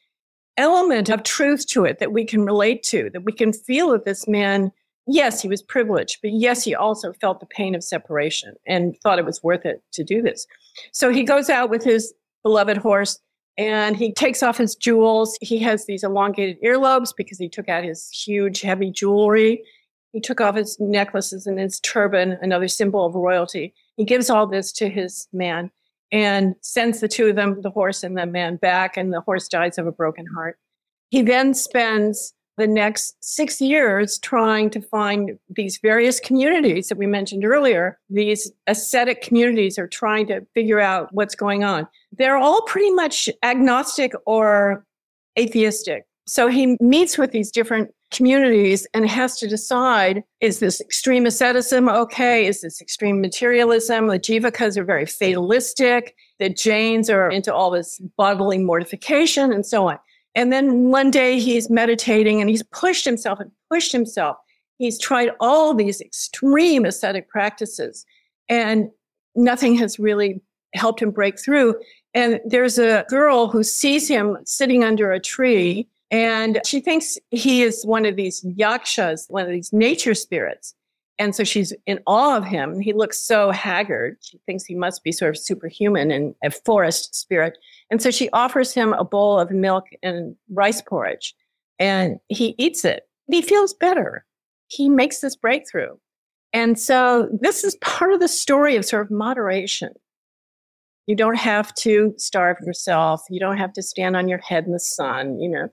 element 0.58 1.08
of 1.08 1.22
truth 1.22 1.66
to 1.68 1.86
it 1.86 2.00
that 2.00 2.12
we 2.12 2.24
can 2.24 2.44
relate 2.44 2.82
to, 2.82 3.08
that 3.10 3.24
we 3.24 3.32
can 3.32 3.52
feel 3.52 3.92
that 3.92 4.04
this 4.04 4.28
man, 4.28 4.72
yes, 5.12 5.40
he 5.40 5.48
was 5.48 5.62
privileged, 5.62 6.18
but 6.22 6.32
yes, 6.32 6.64
he 6.64 6.74
also 6.74 7.12
felt 7.12 7.40
the 7.40 7.46
pain 7.46 7.74
of 7.74 7.84
separation 7.84 8.54
and 8.66 8.96
thought 9.02 9.18
it 9.18 9.24
was 9.24 9.42
worth 9.42 9.64
it 9.66 9.82
to 9.92 10.04
do 10.04 10.22
this. 10.22 10.46
So 10.92 11.10
he 11.10 11.24
goes 11.24 11.50
out 11.50 11.70
with 11.70 11.84
his 11.84 12.12
beloved 12.42 12.78
horse 12.78 13.18
and 13.58 13.96
he 13.96 14.12
takes 14.12 14.42
off 14.42 14.56
his 14.56 14.74
jewels. 14.74 15.36
He 15.40 15.58
has 15.58 15.86
these 15.86 16.04
elongated 16.04 16.58
earlobes 16.62 17.12
because 17.16 17.38
he 17.38 17.48
took 17.48 17.68
out 17.68 17.84
his 17.84 18.08
huge, 18.10 18.60
heavy 18.60 18.90
jewelry. 18.90 19.62
He 20.12 20.20
took 20.20 20.40
off 20.40 20.56
his 20.56 20.78
necklaces 20.80 21.46
and 21.46 21.58
his 21.58 21.78
turban, 21.80 22.38
another 22.40 22.68
symbol 22.68 23.04
of 23.04 23.14
royalty. 23.14 23.74
He 23.96 24.04
gives 24.04 24.30
all 24.30 24.46
this 24.46 24.72
to 24.72 24.88
his 24.88 25.28
man 25.32 25.70
and 26.10 26.56
sends 26.62 27.00
the 27.00 27.08
two 27.08 27.28
of 27.28 27.36
them, 27.36 27.60
the 27.62 27.70
horse 27.70 28.02
and 28.02 28.16
the 28.16 28.26
man, 28.26 28.56
back, 28.56 28.96
and 28.96 29.12
the 29.12 29.20
horse 29.20 29.46
dies 29.46 29.78
of 29.78 29.86
a 29.86 29.92
broken 29.92 30.26
heart. 30.26 30.58
He 31.10 31.22
then 31.22 31.54
spends 31.54 32.32
the 32.60 32.66
next 32.66 33.16
six 33.20 33.60
years 33.60 34.18
trying 34.18 34.70
to 34.70 34.80
find 34.80 35.38
these 35.48 35.78
various 35.78 36.20
communities 36.20 36.88
that 36.88 36.98
we 36.98 37.06
mentioned 37.06 37.44
earlier. 37.44 37.98
These 38.08 38.52
ascetic 38.66 39.22
communities 39.22 39.78
are 39.78 39.88
trying 39.88 40.26
to 40.28 40.46
figure 40.54 40.80
out 40.80 41.08
what's 41.12 41.34
going 41.34 41.64
on. 41.64 41.88
They're 42.12 42.36
all 42.36 42.62
pretty 42.62 42.92
much 42.92 43.28
agnostic 43.42 44.12
or 44.26 44.84
atheistic. 45.38 46.06
So 46.26 46.46
he 46.46 46.76
meets 46.80 47.18
with 47.18 47.32
these 47.32 47.50
different 47.50 47.92
communities 48.12 48.86
and 48.92 49.08
has 49.08 49.38
to 49.38 49.48
decide 49.48 50.22
is 50.40 50.58
this 50.58 50.80
extreme 50.80 51.26
asceticism 51.26 51.88
okay? 51.88 52.46
Is 52.46 52.60
this 52.60 52.80
extreme 52.80 53.20
materialism? 53.20 54.08
The 54.08 54.18
Jivakas 54.18 54.76
are 54.76 54.84
very 54.84 55.06
fatalistic. 55.06 56.14
The 56.38 56.50
Jains 56.50 57.08
are 57.08 57.30
into 57.30 57.54
all 57.54 57.70
this 57.70 58.00
bodily 58.16 58.58
mortification 58.58 59.52
and 59.52 59.64
so 59.64 59.88
on. 59.88 59.98
And 60.34 60.52
then 60.52 60.90
one 60.90 61.10
day 61.10 61.38
he's 61.38 61.70
meditating 61.70 62.40
and 62.40 62.48
he's 62.48 62.62
pushed 62.62 63.04
himself 63.04 63.40
and 63.40 63.50
pushed 63.70 63.92
himself. 63.92 64.36
He's 64.78 64.98
tried 64.98 65.30
all 65.40 65.74
these 65.74 66.00
extreme 66.00 66.84
ascetic 66.84 67.28
practices 67.28 68.06
and 68.48 68.90
nothing 69.34 69.74
has 69.76 69.98
really 69.98 70.40
helped 70.74 71.02
him 71.02 71.10
break 71.10 71.38
through. 71.38 71.76
And 72.14 72.40
there's 72.44 72.78
a 72.78 73.04
girl 73.08 73.48
who 73.48 73.62
sees 73.62 74.08
him 74.08 74.38
sitting 74.44 74.84
under 74.84 75.12
a 75.12 75.20
tree 75.20 75.88
and 76.10 76.60
she 76.64 76.80
thinks 76.80 77.18
he 77.30 77.62
is 77.62 77.84
one 77.84 78.04
of 78.04 78.16
these 78.16 78.44
yakshas, 78.44 79.26
one 79.28 79.44
of 79.44 79.50
these 79.50 79.72
nature 79.72 80.14
spirits. 80.14 80.74
And 81.20 81.36
so 81.36 81.44
she's 81.44 81.74
in 81.84 82.00
awe 82.06 82.38
of 82.38 82.46
him. 82.46 82.80
He 82.80 82.94
looks 82.94 83.20
so 83.20 83.50
haggard. 83.50 84.16
She 84.22 84.38
thinks 84.46 84.64
he 84.64 84.74
must 84.74 85.04
be 85.04 85.12
sort 85.12 85.36
of 85.36 85.38
superhuman 85.38 86.10
and 86.10 86.34
a 86.42 86.50
forest 86.50 87.14
spirit. 87.14 87.58
And 87.90 88.00
so 88.00 88.10
she 88.10 88.30
offers 88.30 88.72
him 88.72 88.94
a 88.94 89.04
bowl 89.04 89.38
of 89.38 89.50
milk 89.50 89.84
and 90.02 90.34
rice 90.50 90.80
porridge, 90.80 91.34
and 91.78 92.18
he 92.28 92.54
eats 92.56 92.86
it. 92.86 93.02
He 93.30 93.42
feels 93.42 93.74
better. 93.74 94.24
He 94.68 94.88
makes 94.88 95.20
this 95.20 95.36
breakthrough. 95.36 95.94
And 96.54 96.80
so 96.80 97.28
this 97.38 97.64
is 97.64 97.76
part 97.76 98.14
of 98.14 98.20
the 98.20 98.26
story 98.26 98.76
of 98.76 98.86
sort 98.86 99.04
of 99.04 99.10
moderation. 99.10 99.92
You 101.06 101.16
don't 101.16 101.38
have 101.38 101.74
to 101.74 102.14
starve 102.16 102.56
yourself. 102.64 103.22
You 103.28 103.40
don't 103.40 103.58
have 103.58 103.74
to 103.74 103.82
stand 103.82 104.16
on 104.16 104.26
your 104.26 104.38
head 104.38 104.64
in 104.64 104.72
the 104.72 104.80
sun. 104.80 105.38
You 105.38 105.50
know, 105.50 105.68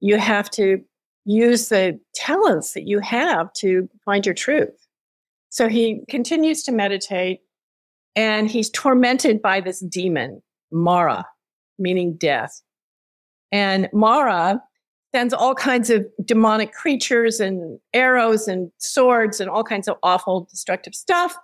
you 0.00 0.18
have 0.18 0.50
to 0.50 0.84
use 1.24 1.68
the 1.68 1.98
talents 2.14 2.72
that 2.72 2.86
you 2.86 2.98
have 3.00 3.52
to 3.54 3.88
find 4.04 4.26
your 4.26 4.34
truth. 4.34 4.86
So 5.50 5.68
he 5.68 6.02
continues 6.08 6.62
to 6.64 6.72
meditate 6.72 7.40
and 8.16 8.50
he's 8.50 8.70
tormented 8.70 9.40
by 9.40 9.60
this 9.60 9.80
demon, 9.80 10.42
Mara, 10.70 11.26
meaning 11.78 12.14
death. 12.14 12.60
And 13.50 13.88
Mara 13.92 14.62
sends 15.14 15.34
all 15.34 15.54
kinds 15.54 15.90
of 15.90 16.06
demonic 16.24 16.72
creatures 16.72 17.38
and 17.38 17.78
arrows 17.92 18.48
and 18.48 18.70
swords 18.78 19.40
and 19.40 19.50
all 19.50 19.62
kinds 19.62 19.88
of 19.88 19.96
awful, 20.02 20.46
destructive 20.50 20.94
stuff. 20.94 21.36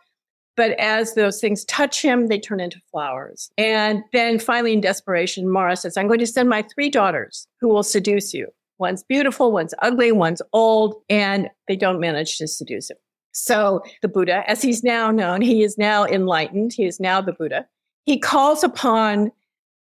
But 0.56 0.72
as 0.80 1.14
those 1.14 1.40
things 1.40 1.64
touch 1.66 2.02
him, 2.02 2.26
they 2.26 2.40
turn 2.40 2.60
into 2.60 2.80
flowers. 2.90 3.50
And 3.58 4.02
then 4.12 4.38
finally, 4.38 4.72
in 4.72 4.80
desperation, 4.80 5.48
Mara 5.48 5.76
says, 5.76 5.96
I'm 5.96 6.08
going 6.08 6.18
to 6.18 6.26
send 6.26 6.48
my 6.48 6.62
three 6.62 6.90
daughters 6.90 7.46
who 7.60 7.68
will 7.68 7.84
seduce 7.84 8.34
you. 8.34 8.48
One's 8.78 9.02
beautiful, 9.02 9.50
one's 9.52 9.74
ugly, 9.80 10.12
one's 10.12 10.42
old, 10.52 11.02
and 11.08 11.50
they 11.66 11.76
don't 11.76 12.00
manage 12.00 12.38
to 12.38 12.46
seduce 12.46 12.90
him. 12.90 12.96
So 13.32 13.82
the 14.02 14.08
Buddha, 14.08 14.48
as 14.48 14.62
he's 14.62 14.82
now 14.82 15.10
known, 15.10 15.40
he 15.40 15.62
is 15.62 15.78
now 15.78 16.04
enlightened. 16.04 16.72
He 16.72 16.84
is 16.84 16.98
now 16.98 17.20
the 17.20 17.32
Buddha. 17.32 17.66
He 18.04 18.18
calls 18.18 18.64
upon 18.64 19.32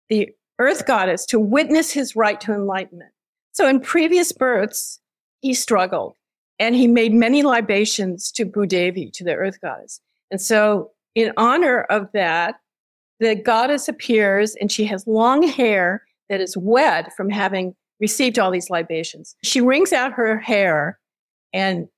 the 0.09 0.31
earth 0.59 0.87
goddess 0.87 1.27
to 1.27 1.39
witness 1.39 1.91
his 1.91 2.17
right 2.17 2.41
to 2.41 2.53
enlightenment. 2.53 3.13
So 3.53 3.69
in 3.69 3.81
previous 3.81 4.33
births, 4.33 5.01
he 5.41 5.55
struggled 5.55 6.17
and 6.59 6.75
he 6.75 6.87
made 6.87 7.13
many 7.13 7.43
libations 7.43 8.31
to 8.33 8.47
Bhudevi, 8.47 9.13
to 9.13 9.25
the 9.25 9.35
earth 9.35 9.61
goddess. 9.61 10.01
And 10.31 10.41
so 10.41 10.91
in 11.15 11.33
honor 11.37 11.83
of 11.83 12.09
that, 12.13 12.57
the 13.21 13.35
goddess 13.35 13.89
appears 13.89 14.55
and 14.57 14.71
she 14.71 14.85
has 14.87 15.07
long 15.07 15.43
hair 15.43 16.03
that 16.29 16.41
is 16.41 16.57
wet 16.57 17.15
from 17.17 17.31
having 17.31 17.75
received 18.01 18.39
all 18.39 18.51
these 18.51 18.71
libations. 18.71 19.37
She 19.43 19.61
wrings 19.61 19.93
out 19.93 20.13
her 20.13 20.39
hair 20.39 20.99
and 21.53 21.89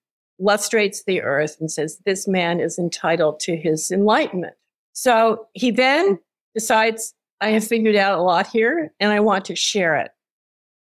lustrates 0.41 1.05
the 1.05 1.23
earth 1.23 1.57
and 1.61 1.71
says, 1.71 1.99
This 2.05 2.29
man 2.29 2.61
is 2.61 2.79
entitled 2.79 3.41
to 3.41 3.57
his 3.57 3.91
enlightenment. 3.91 4.55
So 4.93 5.47
he 5.55 5.71
then 5.71 6.19
decides, 6.55 7.15
I 7.41 7.51
have 7.51 7.67
figured 7.67 7.97
out 7.97 8.19
a 8.19 8.23
lot 8.23 8.47
here 8.47 8.93
and 9.01 9.13
I 9.13 9.21
want 9.21 9.45
to 9.47 9.57
share 9.57 9.97
it. 9.97 10.11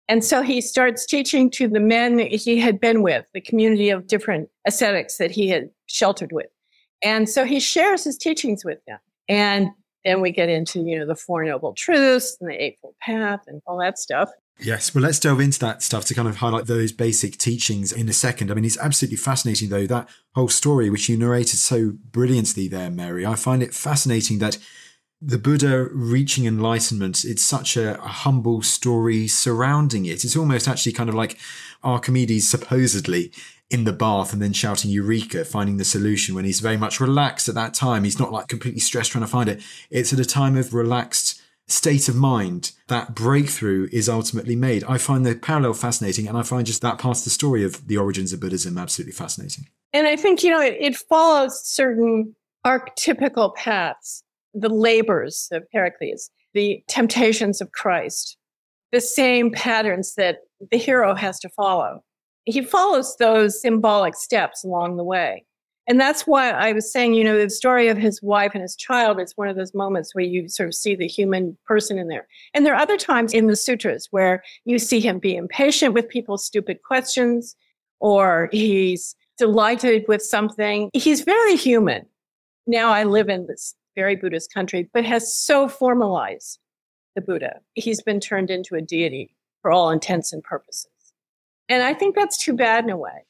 And 0.08 0.26
so 0.26 0.42
he 0.42 0.60
starts 0.60 1.06
teaching 1.06 1.50
to 1.52 1.70
the 1.70 1.80
men 1.80 2.20
he 2.20 2.60
had 2.60 2.82
been 2.82 3.02
with, 3.02 3.26
the 3.34 3.40
community 3.40 3.90
of 3.90 4.08
different 4.08 4.50
ascetics 4.68 5.18
that 5.18 5.32
he 5.32 5.48
had 5.48 5.70
sheltered 5.86 6.34
with. 6.34 6.48
And 7.02 7.30
so 7.30 7.46
he 7.46 7.60
shares 7.60 8.04
his 8.04 8.18
teachings 8.18 8.66
with 8.66 8.80
them. 8.86 9.00
And 9.30 9.70
then 10.04 10.20
we 10.20 10.32
get 10.32 10.50
into, 10.50 10.82
you 10.82 11.00
know, 11.00 11.06
the 11.06 11.16
Four 11.16 11.46
Noble 11.46 11.74
Truths 11.74 12.38
and 12.42 12.50
the 12.50 12.62
Eightfold 12.62 12.96
Path 13.02 13.42
and 13.48 13.62
all 13.66 13.78
that 13.80 13.98
stuff. 13.98 14.30
Yes, 14.60 14.94
well, 14.94 15.04
let's 15.04 15.20
delve 15.20 15.40
into 15.40 15.60
that 15.60 15.82
stuff 15.82 16.06
to 16.06 16.14
kind 16.14 16.28
of 16.28 16.38
highlight 16.38 16.68
those 16.68 16.92
basic 16.92 17.38
teachings 17.38 17.92
in 17.92 18.08
a 18.08 18.14
second. 18.14 18.52
I 18.52 18.54
mean, 18.54 18.66
it's 18.66 18.78
absolutely 18.78 19.18
fascinating, 19.18 19.70
though, 19.70 19.88
that 19.88 20.08
whole 20.36 20.50
story, 20.50 20.90
which 20.90 21.10
you 21.10 21.18
narrated 21.18 21.58
so 21.58 21.94
brilliantly 22.12 22.68
there, 22.68 22.92
Mary. 22.92 23.26
I 23.26 23.36
find 23.36 23.64
it 23.64 23.74
fascinating 23.74 24.38
that 24.40 24.60
the 25.22 25.38
Buddha 25.38 25.88
reaching 25.92 26.46
enlightenment, 26.46 27.24
it's 27.24 27.44
such 27.44 27.78
a, 27.78 28.00
a, 28.04 28.08
humble 28.08 28.64
story 28.64 29.28
surrounding 29.28 30.06
it. 30.06 30.24
It's 30.26 30.36
almost 30.36 30.68
actually 30.68 30.94
kind 30.94 31.10
of 31.10 31.16
like 31.16 31.38
Archimedes 31.84 32.50
supposedly 32.50 33.32
in 33.70 33.84
the 33.84 33.94
bath 33.94 34.34
and 34.34 34.42
then 34.42 34.52
shouting 34.52 34.92
Eureka, 34.92 35.46
finding 35.46 35.78
the 35.78 35.86
solution 35.86 36.36
when 36.36 36.46
he's 36.46 36.60
very 36.60 36.78
much 36.78 37.00
relaxed 37.00 37.48
at 37.48 37.56
that 37.56 37.74
time. 37.74 38.04
He's 38.04 38.20
not 38.20 38.32
like 38.32 38.48
completely 38.48 38.80
stressed 38.80 39.12
trying 39.12 39.24
to 39.24 39.32
find 39.32 39.48
it. 39.48 39.62
It's 39.90 40.12
at 40.12 40.20
a 40.20 40.26
time 40.26 40.58
of 40.58 40.74
relaxed 40.74 41.41
state 41.68 42.10
of 42.10 42.16
mind 42.16 42.72
that 42.88 43.16
breakthrough 43.16 43.88
is 43.92 44.10
ultimately 44.10 44.56
made. 44.56 44.84
I 44.86 44.98
find 44.98 45.26
the 45.26 45.36
parallel 45.36 45.74
fascinating, 45.74 46.28
and 46.28 46.38
I 46.38 46.44
find 46.44 46.66
just 46.66 46.82
that 46.82 46.98
part 46.98 47.18
of 47.18 47.24
the 47.24 47.30
story 47.30 47.64
of 47.64 47.88
the 47.88 47.98
origins 47.98 48.34
of 48.34 48.40
Buddhism 48.40 48.78
absolutely 48.78 49.14
fascinating. 49.14 49.68
And 49.94 50.08
I 50.08 50.16
think, 50.16 50.44
you 50.44 50.52
know, 50.52 50.62
it, 50.62 50.78
it 50.80 50.96
follows 50.98 51.62
certain 51.66 52.36
archetypical 52.66 53.56
paths 53.56 54.24
the 54.54 54.70
labors 54.70 55.48
of 55.52 55.64
Heracles, 55.72 56.30
the 56.54 56.84
temptations 56.88 57.62
of 57.62 57.72
Christ, 57.72 58.38
the 58.92 59.02
same 59.02 59.52
patterns 59.52 60.16
that 60.16 60.40
the 60.72 60.78
hero 60.78 61.16
has 61.16 61.40
to 61.40 61.50
follow. 61.50 62.04
He 62.46 62.62
follows 62.62 63.16
those 63.18 63.62
symbolic 63.62 64.16
steps 64.16 64.64
along 64.64 64.98
the 64.98 65.04
way. 65.04 65.46
And 65.88 66.00
that's 66.00 66.28
why 66.28 66.52
I 66.52 66.74
was 66.74 66.92
saying, 66.92 67.16
you 67.16 67.24
know, 67.24 67.38
the 67.38 67.50
story 67.50 67.88
of 67.88 67.98
his 67.98 68.22
wife 68.22 68.52
and 68.54 68.62
his 68.62 68.76
child 68.76 69.20
is 69.20 69.34
one 69.36 69.48
of 69.48 69.56
those 69.56 69.74
moments 69.74 70.14
where 70.14 70.24
you 70.24 70.48
sort 70.48 70.70
of 70.70 70.76
see 70.76 70.96
the 70.96 71.08
human 71.08 71.58
person 71.66 71.98
in 71.98 72.08
there. 72.08 72.28
And 72.54 72.66
there 72.66 72.74
are 72.74 72.82
other 72.82 72.98
times 72.98 73.34
in 73.34 73.48
the 73.48 73.56
sutras 73.56 74.08
where 74.12 74.44
you 74.64 74.78
see 74.78 75.00
him 75.00 75.18
be 75.18 75.36
impatient 75.36 75.94
with 75.94 76.08
people's 76.08 76.46
stupid 76.46 76.84
questions 76.84 77.56
or 78.00 78.48
he's 78.52 79.16
delighted 79.38 80.06
with 80.08 80.22
something. 80.22 80.90
He's 80.94 81.22
very 81.22 81.56
human. 81.56 82.06
Now 82.68 82.92
I 82.92 83.04
live 83.04 83.28
in 83.28 83.48
this 83.48 83.76
very 83.96 84.16
Buddhist 84.16 84.54
country, 84.54 84.88
but 84.94 85.04
has 85.04 85.36
so 85.36 85.68
formalized 85.68 86.60
the 87.16 87.22
Buddha. 87.22 87.60
He's 87.74 88.02
been 88.02 88.20
turned 88.20 88.50
into 88.50 88.76
a 88.76 88.82
deity 88.82 89.36
for 89.62 89.72
all 89.72 89.90
intents 89.90 90.32
and 90.32 90.44
purposes. 90.44 90.88
And 91.68 91.84
I 91.84 91.94
think 91.94 92.16
that's 92.16 92.38
too 92.38 92.54
bad 92.54 92.84
in 92.84 92.90
a 92.92 92.98
way 92.98 93.26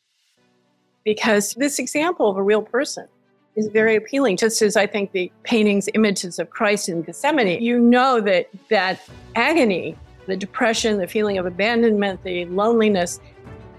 because 1.03 1.53
this 1.55 1.79
example 1.79 2.29
of 2.29 2.37
a 2.37 2.43
real 2.43 2.61
person 2.61 3.07
is 3.55 3.67
very 3.67 3.95
appealing. 3.95 4.37
Just 4.37 4.61
as 4.61 4.77
I 4.77 4.87
think 4.87 5.11
the 5.11 5.31
paintings, 5.43 5.89
images 5.93 6.39
of 6.39 6.49
Christ 6.49 6.89
in 6.89 7.01
Gethsemane, 7.01 7.61
you 7.61 7.79
know 7.79 8.21
that 8.21 8.47
that 8.69 9.01
agony, 9.35 9.97
the 10.27 10.37
depression, 10.37 10.99
the 10.99 11.07
feeling 11.07 11.37
of 11.37 11.45
abandonment, 11.45 12.23
the 12.23 12.45
loneliness 12.45 13.19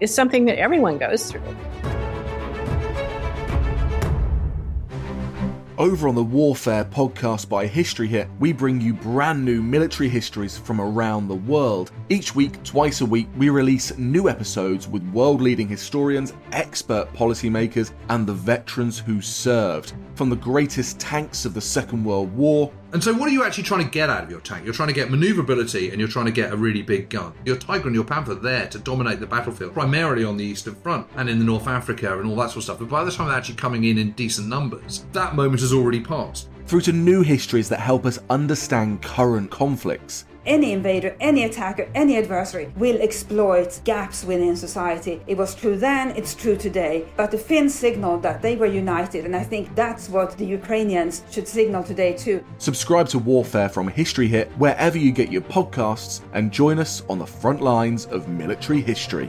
is 0.01 0.15
something 0.15 0.45
that 0.47 0.59
everyone 0.59 0.99
goes 0.99 1.31
through. 1.31 1.43
Over 5.79 6.07
on 6.07 6.15
the 6.15 6.23
Warfare 6.23 6.85
podcast 6.85 7.49
by 7.49 7.67
History 7.67 8.07
Hit, 8.07 8.29
we 8.39 8.53
bring 8.53 8.79
you 8.79 8.93
brand 8.93 9.43
new 9.43 9.63
military 9.63 10.07
histories 10.07 10.59
from 10.59 10.83
around 10.83 11.29
the 11.29 11.35
world. 11.35 11.93
Each 12.11 12.35
week, 12.35 12.63
twice 12.63 13.01
a 13.01 13.07
week, 13.07 13.27
we 13.39 13.49
release 13.49 13.97
new 13.97 14.29
episodes 14.29 14.87
with 14.87 15.03
world 15.15 15.41
leading 15.41 15.67
historians, 15.69 16.35
expert 16.53 17.11
policymakers, 17.15 17.93
and 18.11 18.27
the 18.27 18.35
veterans 18.35 18.99
who 18.99 19.23
served. 19.23 19.95
From 20.15 20.29
the 20.29 20.37
greatest 20.37 21.01
tanks 21.01 21.47
of 21.47 21.55
the 21.55 21.61
Second 21.63 22.05
World 22.05 22.31
War 22.37 22.71
And 22.93 23.03
so, 23.03 23.15
what 23.15 23.27
are 23.27 23.33
you 23.33 23.43
actually 23.43 23.65
trying 23.65 23.85
to 23.85 23.91
get 23.91 24.11
out 24.11 24.23
of 24.23 24.31
your 24.31 24.41
tank? 24.41 24.67
You're 24.67 24.75
trying 24.75 24.89
to 24.89 24.95
get 24.95 25.11
maneuverability 25.11 25.91
and 25.91 25.99
you're 25.99 26.09
trying 26.09 26.27
to 26.27 26.33
get 26.33 26.53
a 26.53 26.57
really 26.57 26.83
big 26.83 27.09
gun. 27.09 27.33
Your 27.47 27.57
Tiger 27.57 27.87
and 27.87 27.95
your 27.95 28.05
Panther 28.05 28.35
there 28.35 28.67
to 28.69 28.79
dominate 28.79 29.19
the 29.19 29.27
battlefield, 29.27 29.73
primarily 29.73 30.25
on 30.25 30.37
the 30.37 30.45
Eastern 30.45 30.75
Front 30.75 31.07
and 31.17 31.31
in 31.31 31.39
the 31.39 31.45
North 31.45 31.67
Africa 31.67 32.19
and 32.19 32.29
all 32.29 32.37
that 32.37 32.51
sort 32.51 32.59
of 32.59 32.65
stuff. 32.65 32.79
But 32.81 32.91
by 32.91 33.03
the 33.03 33.11
time 33.11 33.29
they're 33.29 33.37
actually 33.37 33.55
coming 33.55 33.85
in 33.85 33.97
in 33.97 34.11
decent 34.13 34.47
numbers, 34.47 35.07
that 35.13 35.35
moment 35.35 35.63
has 35.63 35.73
already 35.73 36.01
passed. 36.01 36.49
Through 36.67 36.83
to 36.83 36.93
new 36.93 37.23
histories 37.23 37.71
that 37.71 37.81
help 37.81 38.05
us 38.05 38.19
understand 38.29 39.01
current 39.03 39.51
conflicts 39.51 40.27
any 40.47 40.73
invader, 40.73 41.17
any 41.21 41.45
attacker, 41.45 41.89
any 41.95 42.17
adversary 42.17 42.73
will 42.77 43.01
exploit 43.01 43.81
gaps 43.85 44.25
within 44.25 44.57
society. 44.57 45.21
It 45.27 45.37
was 45.37 45.55
true 45.55 45.77
then, 45.77 46.11
it's 46.17 46.35
true 46.35 46.57
today. 46.57 47.07
But 47.17 47.31
the 47.31 47.39
Finns 47.39 47.75
signaled 47.75 48.23
that 48.23 48.43
they 48.43 48.57
were 48.57 48.67
united, 48.67 49.25
and 49.25 49.37
I 49.37 49.45
think 49.45 49.75
that's 49.75 50.09
what 50.09 50.37
the 50.39 50.47
Ukrainians 50.47 51.23
should 51.31 51.49
signal 51.49 51.83
today 51.83 52.13
too. 52.13 52.45
Subscribe 52.59 53.09
to 53.09 53.19
Warfare 53.19 53.69
from 53.69 53.89
History 53.89 54.29
Hit 54.29 54.51
wherever 54.53 54.99
you 54.99 55.13
get 55.13 55.31
your 55.31 55.43
podcasts 55.43 56.23
and 56.33 56.53
join 56.53 56.79
us 56.79 57.03
on 57.09 57.19
the 57.19 57.27
front 57.27 57.61
lines 57.61 58.07
of 58.07 58.29
military 58.29 58.81
history. 58.81 59.29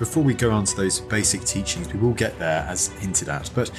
Before 0.00 0.22
we 0.22 0.32
go 0.32 0.50
on 0.50 0.64
to 0.64 0.74
those 0.74 0.98
basic 0.98 1.44
teachings, 1.44 1.92
we 1.92 2.00
will 2.00 2.14
get 2.14 2.36
there 2.38 2.62
as 2.66 2.88
hinted 2.88 3.28
at, 3.28 3.50
but 3.54 3.70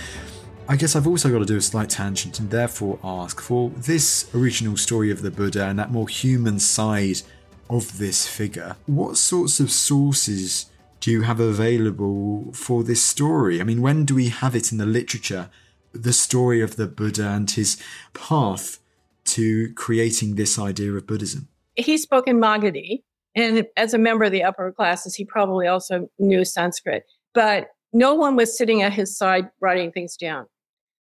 I 0.69 0.75
guess 0.75 0.95
I've 0.95 1.07
also 1.07 1.31
got 1.31 1.39
to 1.39 1.45
do 1.45 1.57
a 1.57 1.61
slight 1.61 1.89
tangent 1.89 2.39
and 2.39 2.51
therefore 2.51 2.99
ask 3.03 3.41
for 3.41 3.71
this 3.71 4.29
original 4.35 4.77
story 4.77 5.09
of 5.09 5.23
the 5.23 5.31
Buddha 5.31 5.65
and 5.65 5.79
that 5.79 5.91
more 5.91 6.07
human 6.07 6.59
side 6.59 7.23
of 7.71 7.97
this 7.97 8.27
figure, 8.27 8.75
what 8.85 9.17
sorts 9.17 9.59
of 9.59 9.71
sources 9.71 10.67
do 10.99 11.09
you 11.09 11.23
have 11.23 11.39
available 11.39 12.51
for 12.53 12.83
this 12.83 13.01
story? 13.01 13.59
I 13.59 13.63
mean, 13.63 13.81
when 13.81 14.05
do 14.05 14.13
we 14.13 14.29
have 14.29 14.55
it 14.55 14.71
in 14.71 14.77
the 14.77 14.85
literature, 14.85 15.49
the 15.91 16.13
story 16.13 16.61
of 16.61 16.75
the 16.75 16.85
Buddha 16.85 17.29
and 17.29 17.49
his 17.49 17.81
path 18.13 18.77
to 19.25 19.73
creating 19.73 20.35
this 20.35 20.59
idea 20.59 20.93
of 20.93 21.07
Buddhism? 21.07 21.47
He 21.75 21.97
spoke 21.97 22.27
in 22.27 22.39
Magadhi, 22.39 23.01
and 23.35 23.65
as 23.77 23.93
a 23.93 23.97
member 23.97 24.25
of 24.25 24.31
the 24.31 24.43
upper 24.43 24.71
classes, 24.71 25.15
he 25.15 25.25
probably 25.25 25.67
also 25.67 26.09
knew 26.19 26.43
Sanskrit, 26.43 27.03
but 27.33 27.69
no 27.93 28.13
one 28.13 28.35
was 28.35 28.57
sitting 28.57 28.81
at 28.81 28.93
his 28.93 29.17
side 29.17 29.49
writing 29.59 29.91
things 29.91 30.15
down. 30.15 30.45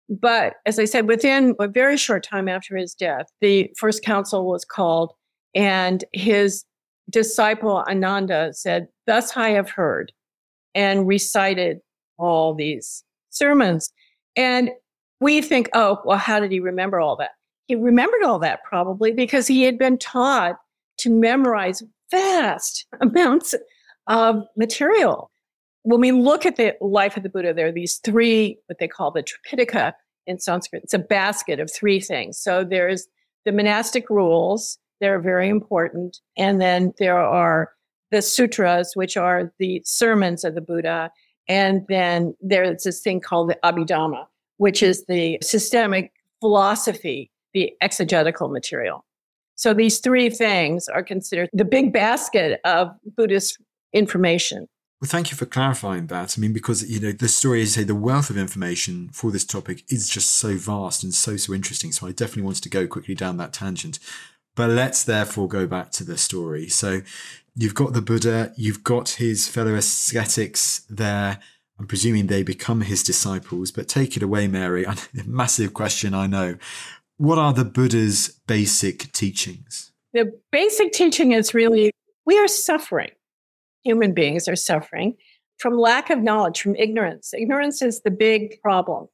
But 0.08 0.54
as 0.66 0.78
I 0.78 0.84
said, 0.84 1.08
within 1.08 1.54
a 1.58 1.68
very 1.68 1.96
short 1.96 2.22
time 2.22 2.48
after 2.48 2.76
his 2.76 2.94
death, 2.94 3.26
the 3.40 3.70
first 3.78 4.04
council 4.04 4.46
was 4.46 4.64
called, 4.64 5.12
and 5.54 6.04
his 6.12 6.64
disciple 7.10 7.84
Ananda 7.88 8.52
said, 8.52 8.88
Thus 9.06 9.36
I 9.36 9.50
have 9.50 9.70
heard, 9.70 10.12
and 10.74 11.06
recited 11.06 11.78
all 12.18 12.54
these 12.54 13.04
sermons. 13.30 13.92
And 14.36 14.70
we 15.20 15.40
think, 15.40 15.70
oh, 15.74 16.00
well, 16.04 16.18
how 16.18 16.40
did 16.40 16.52
he 16.52 16.60
remember 16.60 17.00
all 17.00 17.16
that? 17.16 17.30
He 17.66 17.74
remembered 17.74 18.22
all 18.22 18.38
that 18.40 18.64
probably 18.64 19.12
because 19.12 19.46
he 19.46 19.62
had 19.62 19.78
been 19.78 19.98
taught 19.98 20.56
to 20.98 21.10
memorize 21.10 21.82
vast 22.12 22.86
amounts 23.00 23.56
of 24.06 24.36
material. 24.56 25.32
When 25.82 26.00
we 26.00 26.12
look 26.12 26.46
at 26.46 26.54
the 26.56 26.76
life 26.80 27.16
of 27.16 27.24
the 27.24 27.28
Buddha, 27.28 27.52
there 27.52 27.66
are 27.66 27.72
these 27.72 27.96
three, 28.04 28.58
what 28.66 28.78
they 28.78 28.86
call 28.86 29.10
the 29.10 29.24
Tripitaka 29.24 29.94
in 30.28 30.38
Sanskrit. 30.38 30.84
It's 30.84 30.94
a 30.94 31.00
basket 31.00 31.58
of 31.58 31.72
three 31.72 31.98
things. 31.98 32.38
So 32.38 32.62
there's 32.62 33.08
the 33.44 33.50
monastic 33.50 34.08
rules, 34.08 34.78
they're 35.00 35.20
very 35.20 35.48
important. 35.48 36.18
And 36.36 36.60
then 36.60 36.92
there 36.98 37.18
are 37.18 37.72
the 38.12 38.22
sutras, 38.22 38.92
which 38.94 39.16
are 39.16 39.52
the 39.58 39.82
sermons 39.84 40.44
of 40.44 40.54
the 40.54 40.60
Buddha. 40.60 41.10
And 41.48 41.84
then 41.88 42.36
there's 42.40 42.84
this 42.84 43.00
thing 43.00 43.20
called 43.20 43.50
the 43.50 43.58
Abhidhamma, 43.64 44.26
which 44.58 44.80
is 44.80 45.04
the 45.06 45.38
systemic 45.42 46.12
philosophy, 46.40 47.32
the 47.52 47.72
exegetical 47.80 48.48
material. 48.48 49.04
So 49.62 49.72
these 49.72 50.00
three 50.00 50.28
things 50.28 50.88
are 50.88 51.04
considered 51.04 51.48
the 51.52 51.64
big 51.64 51.92
basket 51.92 52.60
of 52.64 52.96
Buddhist 53.16 53.58
information. 53.92 54.66
Well, 55.00 55.08
thank 55.08 55.30
you 55.30 55.36
for 55.36 55.46
clarifying 55.46 56.08
that. 56.08 56.36
I 56.36 56.40
mean, 56.40 56.52
because 56.52 56.90
you 56.90 56.98
know 56.98 57.12
the 57.12 57.28
story, 57.28 57.62
as 57.62 57.76
you 57.76 57.82
say, 57.82 57.86
the 57.86 57.94
wealth 57.94 58.28
of 58.28 58.36
information 58.36 59.10
for 59.12 59.30
this 59.30 59.44
topic 59.44 59.84
is 59.88 60.08
just 60.08 60.30
so 60.30 60.56
vast 60.56 61.04
and 61.04 61.14
so 61.14 61.36
so 61.36 61.54
interesting. 61.54 61.92
So 61.92 62.08
I 62.08 62.10
definitely 62.10 62.42
wanted 62.42 62.64
to 62.64 62.70
go 62.70 62.88
quickly 62.88 63.14
down 63.14 63.36
that 63.36 63.52
tangent. 63.52 64.00
But 64.56 64.70
let's 64.70 65.04
therefore 65.04 65.46
go 65.46 65.68
back 65.68 65.92
to 65.92 66.02
the 66.02 66.18
story. 66.18 66.66
So 66.66 67.02
you've 67.54 67.76
got 67.76 67.92
the 67.92 68.02
Buddha, 68.02 68.52
you've 68.56 68.82
got 68.82 69.10
his 69.10 69.46
fellow 69.46 69.76
ascetics 69.76 70.80
there. 70.90 71.38
I'm 71.78 71.86
presuming 71.86 72.26
they 72.26 72.42
become 72.42 72.80
his 72.80 73.04
disciples. 73.04 73.70
But 73.70 73.86
take 73.86 74.16
it 74.16 74.24
away, 74.24 74.48
Mary. 74.48 74.86
Massive 75.24 75.72
question, 75.72 76.14
I 76.14 76.26
know. 76.26 76.56
What 77.16 77.38
are 77.38 77.52
the 77.52 77.64
Buddha's 77.64 78.40
basic 78.46 79.12
teachings? 79.12 79.92
The 80.12 80.32
basic 80.50 80.92
teaching 80.92 81.32
is 81.32 81.54
really 81.54 81.92
we 82.26 82.38
are 82.38 82.48
suffering. 82.48 83.10
Human 83.84 84.14
beings 84.14 84.46
are 84.48 84.56
suffering 84.56 85.16
from 85.58 85.78
lack 85.78 86.10
of 86.10 86.18
knowledge, 86.18 86.60
from 86.60 86.76
ignorance. 86.76 87.32
Ignorance 87.32 87.82
is 87.82 88.02
the 88.02 88.10
big 88.10 88.60
problem. 88.60 89.06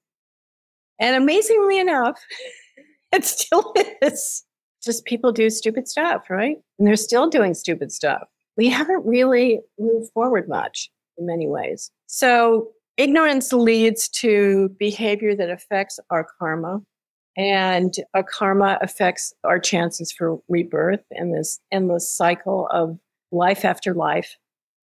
And 0.98 1.14
amazingly 1.14 1.78
enough, 1.78 2.20
it 3.12 3.24
still 3.24 3.74
is. 4.02 4.44
Just 4.82 5.04
people 5.04 5.32
do 5.32 5.50
stupid 5.50 5.88
stuff, 5.88 6.30
right? 6.30 6.56
And 6.78 6.88
they're 6.88 6.96
still 6.96 7.28
doing 7.28 7.54
stupid 7.54 7.92
stuff. 7.92 8.22
We 8.56 8.68
haven't 8.68 9.04
really 9.04 9.60
moved 9.78 10.10
forward 10.12 10.48
much 10.48 10.90
in 11.18 11.26
many 11.26 11.46
ways. 11.46 11.90
So, 12.06 12.70
ignorance 12.96 13.52
leads 13.52 14.08
to 14.08 14.70
behavior 14.78 15.34
that 15.36 15.50
affects 15.50 16.00
our 16.10 16.26
karma, 16.38 16.80
and 17.38 17.94
a 18.14 18.24
karma 18.24 18.78
affects 18.82 19.32
our 19.44 19.60
chances 19.60 20.12
for 20.12 20.40
rebirth 20.48 21.04
and 21.12 21.32
this 21.32 21.60
endless 21.70 22.12
cycle 22.12 22.66
of 22.72 22.98
life 23.30 23.64
after 23.64 23.94
life 23.94 24.36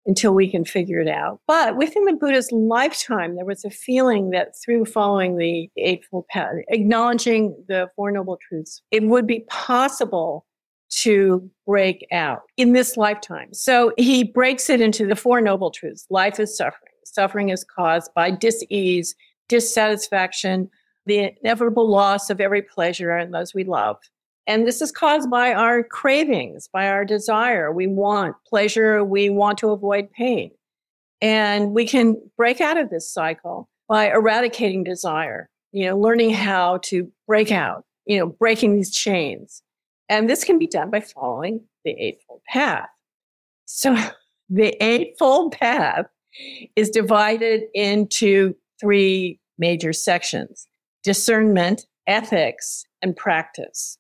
until 0.05 0.35
we 0.35 0.49
can 0.49 0.63
figure 0.63 0.99
it 0.99 1.07
out. 1.07 1.39
But 1.47 1.75
within 1.75 2.05
the 2.05 2.13
Buddha's 2.13 2.51
lifetime, 2.51 3.35
there 3.35 3.45
was 3.45 3.65
a 3.65 3.71
feeling 3.71 4.29
that 4.29 4.53
through 4.63 4.85
following 4.85 5.37
the 5.37 5.67
Eightfold 5.77 6.27
Path, 6.27 6.53
acknowledging 6.69 7.55
the 7.67 7.89
Four 7.95 8.11
Noble 8.11 8.37
Truths, 8.47 8.83
it 8.91 9.01
would 9.03 9.25
be 9.25 9.39
possible 9.49 10.45
to 11.01 11.49
break 11.65 12.05
out 12.11 12.43
in 12.57 12.73
this 12.73 12.95
lifetime. 12.95 13.51
So 13.53 13.91
he 13.97 14.23
breaks 14.23 14.69
it 14.69 14.79
into 14.79 15.07
the 15.07 15.15
Four 15.15 15.41
Noble 15.41 15.71
Truths. 15.71 16.05
Life 16.11 16.39
is 16.39 16.55
suffering. 16.55 16.91
Suffering 17.05 17.49
is 17.49 17.63
caused 17.63 18.11
by 18.13 18.29
dis-ease, 18.29 19.15
dissatisfaction, 19.49 20.69
the 21.05 21.33
inevitable 21.41 21.89
loss 21.89 22.29
of 22.29 22.41
every 22.41 22.61
pleasure 22.61 23.11
and 23.11 23.33
those 23.33 23.53
we 23.53 23.63
love. 23.63 23.97
And 24.47 24.67
this 24.67 24.81
is 24.81 24.91
caused 24.91 25.29
by 25.29 25.53
our 25.53 25.83
cravings, 25.83 26.67
by 26.71 26.87
our 26.87 27.03
desire. 27.03 27.71
We 27.71 27.87
want 27.87 28.35
pleasure, 28.47 29.03
we 29.03 29.29
want 29.29 29.57
to 29.59 29.71
avoid 29.71 30.11
pain. 30.11 30.51
And 31.21 31.71
we 31.73 31.87
can 31.87 32.17
break 32.37 32.61
out 32.61 32.77
of 32.77 32.89
this 32.89 33.11
cycle 33.11 33.69
by 33.87 34.11
eradicating 34.11 34.83
desire, 34.83 35.49
you 35.71 35.85
know, 35.85 35.97
learning 35.97 36.31
how 36.31 36.79
to 36.83 37.11
break 37.27 37.51
out, 37.51 37.85
you 38.05 38.19
know, 38.19 38.27
breaking 38.27 38.75
these 38.75 38.93
chains. 38.93 39.63
And 40.09 40.29
this 40.29 40.43
can 40.43 40.59
be 40.59 40.67
done 40.67 40.91
by 40.91 40.99
following 40.99 41.61
the 41.83 41.91
Eightfold 41.91 42.41
Path. 42.47 42.89
So 43.65 43.97
the 44.49 44.75
Eightfold 44.83 45.53
Path 45.53 46.05
is 46.75 46.89
divided 46.89 47.63
into 47.73 48.55
three 48.79 49.39
major 49.57 49.93
sections 49.93 50.67
discernment, 51.05 51.85
ethics, 52.07 52.83
and 53.01 53.15
practice. 53.15 53.97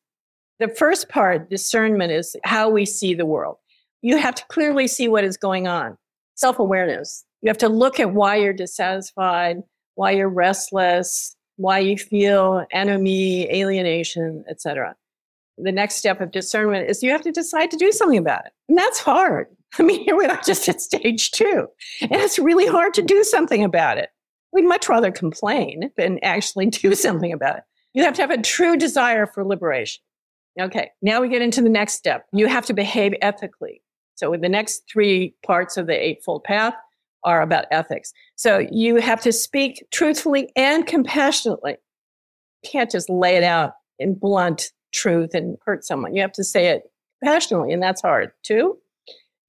The 0.59 0.67
first 0.67 1.07
part, 1.07 1.49
discernment, 1.49 2.11
is 2.11 2.35
how 2.43 2.69
we 2.69 2.85
see 2.85 3.13
the 3.13 3.25
world. 3.25 3.57
You 4.01 4.17
have 4.17 4.35
to 4.35 4.45
clearly 4.47 4.87
see 4.87 5.07
what 5.07 5.23
is 5.23 5.37
going 5.37 5.67
on. 5.67 5.97
Self 6.33 6.59
awareness. 6.59 7.23
You 7.41 7.49
have 7.49 7.59
to 7.59 7.69
look 7.69 7.99
at 7.99 8.13
why 8.13 8.37
you're 8.37 8.53
dissatisfied, 8.53 9.57
why 9.93 10.11
you're 10.11 10.29
restless, 10.29 11.35
why 11.57 11.79
you 11.79 11.95
feel 11.97 12.65
enemy, 12.71 13.49
alienation, 13.51 14.43
etc. 14.49 14.95
The 15.57 15.71
next 15.71 15.95
step 15.95 16.19
of 16.21 16.31
discernment 16.31 16.89
is 16.89 17.03
you 17.03 17.11
have 17.11 17.21
to 17.21 17.31
decide 17.31 17.71
to 17.71 17.77
do 17.77 17.91
something 17.91 18.17
about 18.17 18.45
it. 18.45 18.51
And 18.67 18.77
that's 18.77 18.99
hard. 18.99 19.47
I 19.79 19.83
mean, 19.83 20.03
here 20.03 20.17
we 20.17 20.25
are 20.25 20.41
just 20.45 20.67
at 20.67 20.81
stage 20.81 21.31
two, 21.31 21.67
and 22.01 22.13
it's 22.13 22.39
really 22.39 22.65
hard 22.65 22.93
to 22.95 23.01
do 23.01 23.23
something 23.23 23.63
about 23.63 23.97
it. 23.97 24.09
We'd 24.55 24.63
much 24.63 24.87
rather 24.87 25.11
complain 25.11 25.91
than 25.97 26.17
actually 26.23 26.67
do 26.67 26.95
something 26.95 27.33
about 27.33 27.57
it. 27.57 27.63
You 27.93 28.03
have 28.03 28.13
to 28.15 28.21
have 28.21 28.31
a 28.31 28.41
true 28.41 28.77
desire 28.77 29.27
for 29.27 29.43
liberation. 29.43 30.01
Okay, 30.59 30.91
now 31.01 31.21
we 31.21 31.27
get 31.27 31.41
into 31.41 31.61
the 31.61 31.69
next 31.69 31.95
step. 31.95 32.25
You 32.31 32.47
have 32.47 32.65
to 32.67 32.73
behave 32.73 33.13
ethically. 33.21 33.81
So, 34.15 34.33
the 34.39 34.47
next 34.47 34.83
three 34.89 35.35
parts 35.45 35.75
of 35.75 35.87
the 35.87 36.01
Eightfold 36.01 36.45
Path 36.45 36.73
are 37.25 37.41
about 37.41 37.65
ethics. 37.69 38.13
So, 38.37 38.65
you 38.71 38.95
have 38.95 39.19
to 39.23 39.33
speak 39.33 39.85
truthfully 39.91 40.49
and 40.55 40.87
compassionately. 40.87 41.75
You 42.63 42.69
can't 42.69 42.89
just 42.89 43.09
lay 43.09 43.35
it 43.35 43.43
out 43.43 43.73
in 43.99 44.15
blunt 44.15 44.71
truth 44.93 45.33
and 45.33 45.57
hurt 45.65 45.83
someone. 45.83 46.15
You 46.15 46.21
have 46.21 46.31
to 46.31 46.45
say 46.45 46.67
it 46.67 46.83
passionately, 47.21 47.73
and 47.73 47.83
that's 47.83 48.01
hard 48.01 48.31
too. 48.41 48.77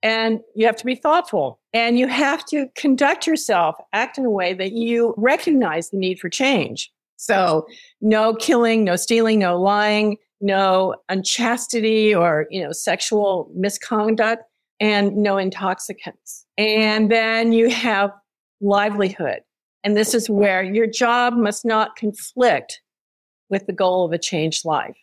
And 0.06 0.38
you 0.54 0.66
have 0.66 0.76
to 0.76 0.84
be 0.84 0.94
thoughtful 0.94 1.58
and 1.72 1.98
you 1.98 2.06
have 2.06 2.44
to 2.46 2.68
conduct 2.76 3.26
yourself, 3.26 3.74
act 3.92 4.18
in 4.18 4.24
a 4.24 4.30
way 4.30 4.54
that 4.54 4.70
you 4.70 5.14
recognize 5.16 5.90
the 5.90 5.96
need 5.96 6.20
for 6.20 6.28
change. 6.28 6.92
So, 7.16 7.66
no 8.00 8.32
killing, 8.34 8.84
no 8.84 8.94
stealing, 8.94 9.40
no 9.40 9.60
lying, 9.60 10.18
no 10.40 10.94
unchastity 11.08 12.14
or, 12.14 12.46
you 12.50 12.62
know, 12.62 12.70
sexual 12.70 13.50
misconduct, 13.56 14.44
and 14.78 15.16
no 15.16 15.38
intoxicants. 15.38 16.46
And 16.56 17.10
then 17.10 17.52
you 17.52 17.68
have 17.68 18.12
livelihood. 18.60 19.40
And 19.82 19.96
this 19.96 20.14
is 20.14 20.30
where 20.30 20.62
your 20.62 20.86
job 20.86 21.34
must 21.34 21.64
not 21.64 21.96
conflict 21.96 22.80
with 23.50 23.66
the 23.66 23.72
goal 23.72 24.04
of 24.04 24.12
a 24.12 24.18
changed 24.18 24.64
life. 24.64 24.96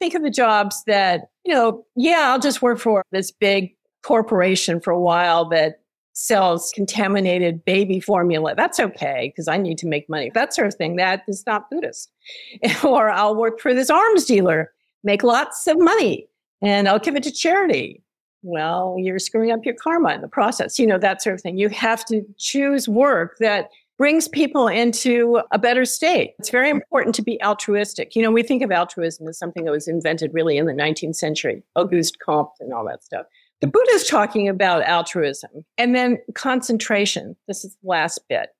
Think 0.00 0.14
of 0.14 0.22
the 0.22 0.30
jobs 0.30 0.84
that, 0.86 1.28
you 1.44 1.52
know, 1.52 1.84
yeah, 1.96 2.30
I'll 2.30 2.38
just 2.38 2.62
work 2.62 2.78
for 2.78 3.02
this 3.12 3.30
big 3.30 3.74
corporation 4.08 4.80
for 4.80 4.90
a 4.90 4.98
while 4.98 5.46
that 5.50 5.80
sells 6.14 6.72
contaminated 6.74 7.62
baby 7.66 8.00
formula. 8.00 8.54
That's 8.56 8.80
okay 8.80 9.30
because 9.30 9.48
I 9.48 9.58
need 9.58 9.76
to 9.78 9.86
make 9.86 10.08
money. 10.08 10.30
That 10.32 10.54
sort 10.54 10.68
of 10.68 10.74
thing. 10.76 10.96
That 10.96 11.24
is 11.28 11.44
not 11.46 11.68
Buddhist. 11.70 12.10
or 12.84 13.10
I'll 13.10 13.36
work 13.36 13.60
for 13.60 13.74
this 13.74 13.90
arms 13.90 14.24
dealer, 14.24 14.72
make 15.04 15.22
lots 15.22 15.66
of 15.66 15.78
money, 15.78 16.26
and 16.62 16.88
I'll 16.88 16.98
give 16.98 17.16
it 17.16 17.22
to 17.24 17.30
charity. 17.30 18.02
Well, 18.42 18.96
you're 18.98 19.18
screwing 19.18 19.52
up 19.52 19.66
your 19.66 19.74
karma 19.74 20.14
in 20.14 20.22
the 20.22 20.28
process. 20.28 20.78
You 20.78 20.86
know, 20.86 20.98
that 20.98 21.20
sort 21.20 21.34
of 21.34 21.42
thing. 21.42 21.58
You 21.58 21.68
have 21.68 22.02
to 22.06 22.22
choose 22.38 22.88
work 22.88 23.36
that 23.40 23.68
brings 23.98 24.26
people 24.26 24.68
into 24.68 25.42
a 25.50 25.58
better 25.58 25.84
state. 25.84 26.34
It's 26.38 26.50
very 26.50 26.70
important 26.70 27.14
to 27.16 27.22
be 27.22 27.42
altruistic. 27.42 28.16
You 28.16 28.22
know, 28.22 28.30
we 28.30 28.42
think 28.42 28.62
of 28.62 28.70
altruism 28.70 29.28
as 29.28 29.36
something 29.36 29.64
that 29.64 29.72
was 29.72 29.86
invented 29.86 30.32
really 30.32 30.56
in 30.56 30.64
the 30.64 30.72
19th 30.72 31.16
century, 31.16 31.62
Auguste 31.76 32.16
Comte 32.24 32.48
and 32.60 32.72
all 32.72 32.86
that 32.86 33.04
stuff. 33.04 33.26
The 33.60 33.66
Buddha 33.66 33.90
is 33.92 34.06
talking 34.06 34.48
about 34.48 34.82
altruism 34.82 35.64
and 35.76 35.94
then 35.94 36.18
concentration. 36.34 37.36
This 37.48 37.64
is 37.64 37.76
the 37.82 37.88
last 37.88 38.20
bit. 38.28 38.50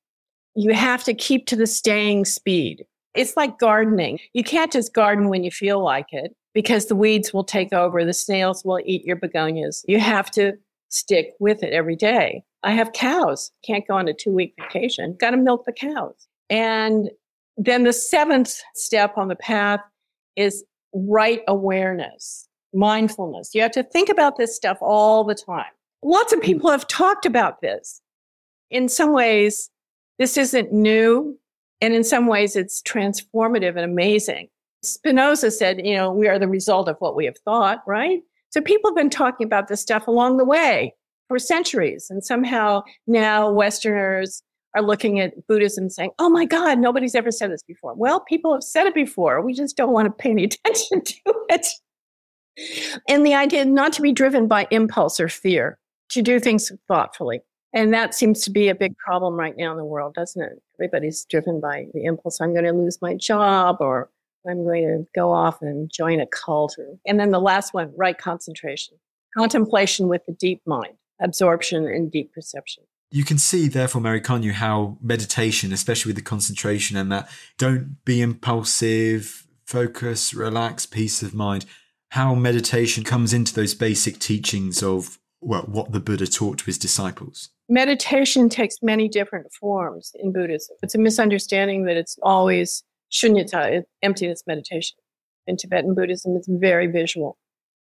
You 0.54 0.74
have 0.74 1.04
to 1.04 1.14
keep 1.14 1.46
to 1.46 1.56
the 1.56 1.68
staying 1.68 2.24
speed. 2.24 2.84
It's 3.14 3.36
like 3.36 3.58
gardening. 3.58 4.18
You 4.32 4.42
can't 4.42 4.72
just 4.72 4.92
garden 4.92 5.28
when 5.28 5.44
you 5.44 5.50
feel 5.50 5.82
like 5.82 6.08
it 6.10 6.34
because 6.52 6.86
the 6.86 6.96
weeds 6.96 7.32
will 7.32 7.44
take 7.44 7.72
over. 7.72 8.04
The 8.04 8.12
snails 8.12 8.64
will 8.64 8.80
eat 8.84 9.04
your 9.04 9.16
begonias. 9.16 9.84
You 9.86 10.00
have 10.00 10.30
to 10.32 10.54
stick 10.88 11.30
with 11.38 11.62
it 11.62 11.72
every 11.72 11.96
day. 11.96 12.42
I 12.64 12.72
have 12.72 12.92
cows. 12.92 13.52
Can't 13.64 13.86
go 13.86 13.94
on 13.94 14.08
a 14.08 14.14
two 14.14 14.32
week 14.32 14.54
vacation. 14.60 15.16
Got 15.20 15.30
to 15.30 15.36
milk 15.36 15.64
the 15.64 15.72
cows. 15.72 16.26
And 16.50 17.10
then 17.56 17.84
the 17.84 17.92
seventh 17.92 18.60
step 18.74 19.16
on 19.16 19.28
the 19.28 19.36
path 19.36 19.80
is 20.34 20.64
right 20.92 21.42
awareness 21.46 22.47
mindfulness. 22.74 23.54
You 23.54 23.62
have 23.62 23.72
to 23.72 23.82
think 23.82 24.08
about 24.08 24.36
this 24.36 24.54
stuff 24.54 24.78
all 24.80 25.24
the 25.24 25.34
time. 25.34 25.72
Lots 26.02 26.32
of 26.32 26.40
people 26.40 26.70
have 26.70 26.86
talked 26.86 27.26
about 27.26 27.60
this. 27.60 28.00
In 28.70 28.88
some 28.88 29.12
ways, 29.12 29.70
this 30.18 30.36
isn't 30.36 30.72
new. 30.72 31.38
And 31.80 31.94
in 31.94 32.04
some 32.04 32.26
ways, 32.26 32.56
it's 32.56 32.82
transformative 32.82 33.70
and 33.70 33.80
amazing. 33.80 34.48
Spinoza 34.82 35.50
said, 35.50 35.84
you 35.84 35.96
know, 35.96 36.12
we 36.12 36.28
are 36.28 36.38
the 36.38 36.48
result 36.48 36.88
of 36.88 36.96
what 36.98 37.16
we 37.16 37.24
have 37.24 37.38
thought, 37.44 37.82
right? 37.86 38.20
So 38.50 38.60
people 38.60 38.90
have 38.90 38.96
been 38.96 39.10
talking 39.10 39.46
about 39.46 39.68
this 39.68 39.80
stuff 39.80 40.06
along 40.06 40.36
the 40.36 40.44
way 40.44 40.94
for 41.28 41.38
centuries. 41.38 42.06
And 42.10 42.24
somehow 42.24 42.82
now 43.06 43.50
Westerners 43.50 44.42
are 44.74 44.82
looking 44.82 45.20
at 45.20 45.46
Buddhism 45.46 45.90
saying, 45.90 46.10
oh 46.18 46.28
my 46.28 46.44
God, 46.44 46.78
nobody's 46.78 47.14
ever 47.14 47.30
said 47.30 47.50
this 47.50 47.62
before. 47.62 47.94
Well, 47.94 48.20
people 48.20 48.52
have 48.54 48.62
said 48.62 48.86
it 48.86 48.94
before. 48.94 49.40
We 49.40 49.52
just 49.52 49.76
don't 49.76 49.92
want 49.92 50.06
to 50.06 50.12
pay 50.12 50.30
any 50.30 50.44
attention 50.66 51.02
to 51.02 51.34
it. 51.50 51.66
And 53.08 53.24
the 53.24 53.34
idea 53.34 53.64
not 53.64 53.92
to 53.94 54.02
be 54.02 54.12
driven 54.12 54.48
by 54.48 54.66
impulse 54.70 55.20
or 55.20 55.28
fear, 55.28 55.78
to 56.10 56.22
do 56.22 56.40
things 56.40 56.72
thoughtfully. 56.86 57.40
And 57.72 57.92
that 57.92 58.14
seems 58.14 58.42
to 58.44 58.50
be 58.50 58.68
a 58.68 58.74
big 58.74 58.96
problem 58.96 59.34
right 59.34 59.56
now 59.56 59.70
in 59.72 59.76
the 59.76 59.84
world, 59.84 60.14
doesn't 60.14 60.42
it? 60.42 60.62
Everybody's 60.76 61.24
driven 61.26 61.60
by 61.60 61.86
the 61.92 62.04
impulse 62.04 62.40
I'm 62.40 62.52
going 62.52 62.64
to 62.64 62.72
lose 62.72 63.00
my 63.02 63.14
job 63.14 63.76
or 63.80 64.10
I'm 64.48 64.64
going 64.64 64.84
to 64.84 65.06
go 65.14 65.32
off 65.32 65.60
and 65.60 65.90
join 65.92 66.20
a 66.20 66.26
cult. 66.26 66.76
Or, 66.78 66.98
and 67.06 67.20
then 67.20 67.30
the 67.30 67.40
last 67.40 67.74
one, 67.74 67.92
right 67.96 68.16
concentration. 68.16 68.96
Contemplation 69.36 70.08
with 70.08 70.24
the 70.26 70.32
deep 70.32 70.62
mind, 70.66 70.94
absorption 71.20 71.86
and 71.86 72.10
deep 72.10 72.32
perception. 72.32 72.84
You 73.10 73.24
can 73.24 73.38
see, 73.38 73.68
therefore, 73.68 74.00
Mary, 74.00 74.20
can't 74.20 74.44
you, 74.44 74.52
how 74.52 74.98
meditation, 75.02 75.72
especially 75.72 76.10
with 76.10 76.16
the 76.16 76.22
concentration 76.22 76.96
and 76.96 77.10
that 77.12 77.28
don't 77.58 77.96
be 78.04 78.20
impulsive, 78.20 79.46
focus, 79.64 80.32
relax, 80.32 80.86
peace 80.86 81.22
of 81.22 81.34
mind, 81.34 81.66
how 82.10 82.34
meditation 82.34 83.04
comes 83.04 83.32
into 83.32 83.54
those 83.54 83.74
basic 83.74 84.18
teachings 84.18 84.82
of 84.82 85.18
well, 85.40 85.62
what 85.62 85.92
the 85.92 86.00
Buddha 86.00 86.26
taught 86.26 86.58
to 86.58 86.64
his 86.64 86.78
disciples. 86.78 87.50
Meditation 87.68 88.48
takes 88.48 88.76
many 88.82 89.08
different 89.08 89.52
forms 89.52 90.12
in 90.16 90.32
Buddhism. 90.32 90.76
It's 90.82 90.94
a 90.94 90.98
misunderstanding 90.98 91.84
that 91.84 91.96
it's 91.96 92.18
always 92.22 92.82
shunyata, 93.12 93.84
emptiness 94.02 94.42
meditation. 94.46 94.96
In 95.46 95.56
Tibetan 95.56 95.94
Buddhism, 95.94 96.36
it's 96.36 96.48
very 96.48 96.86
visual. 96.86 97.38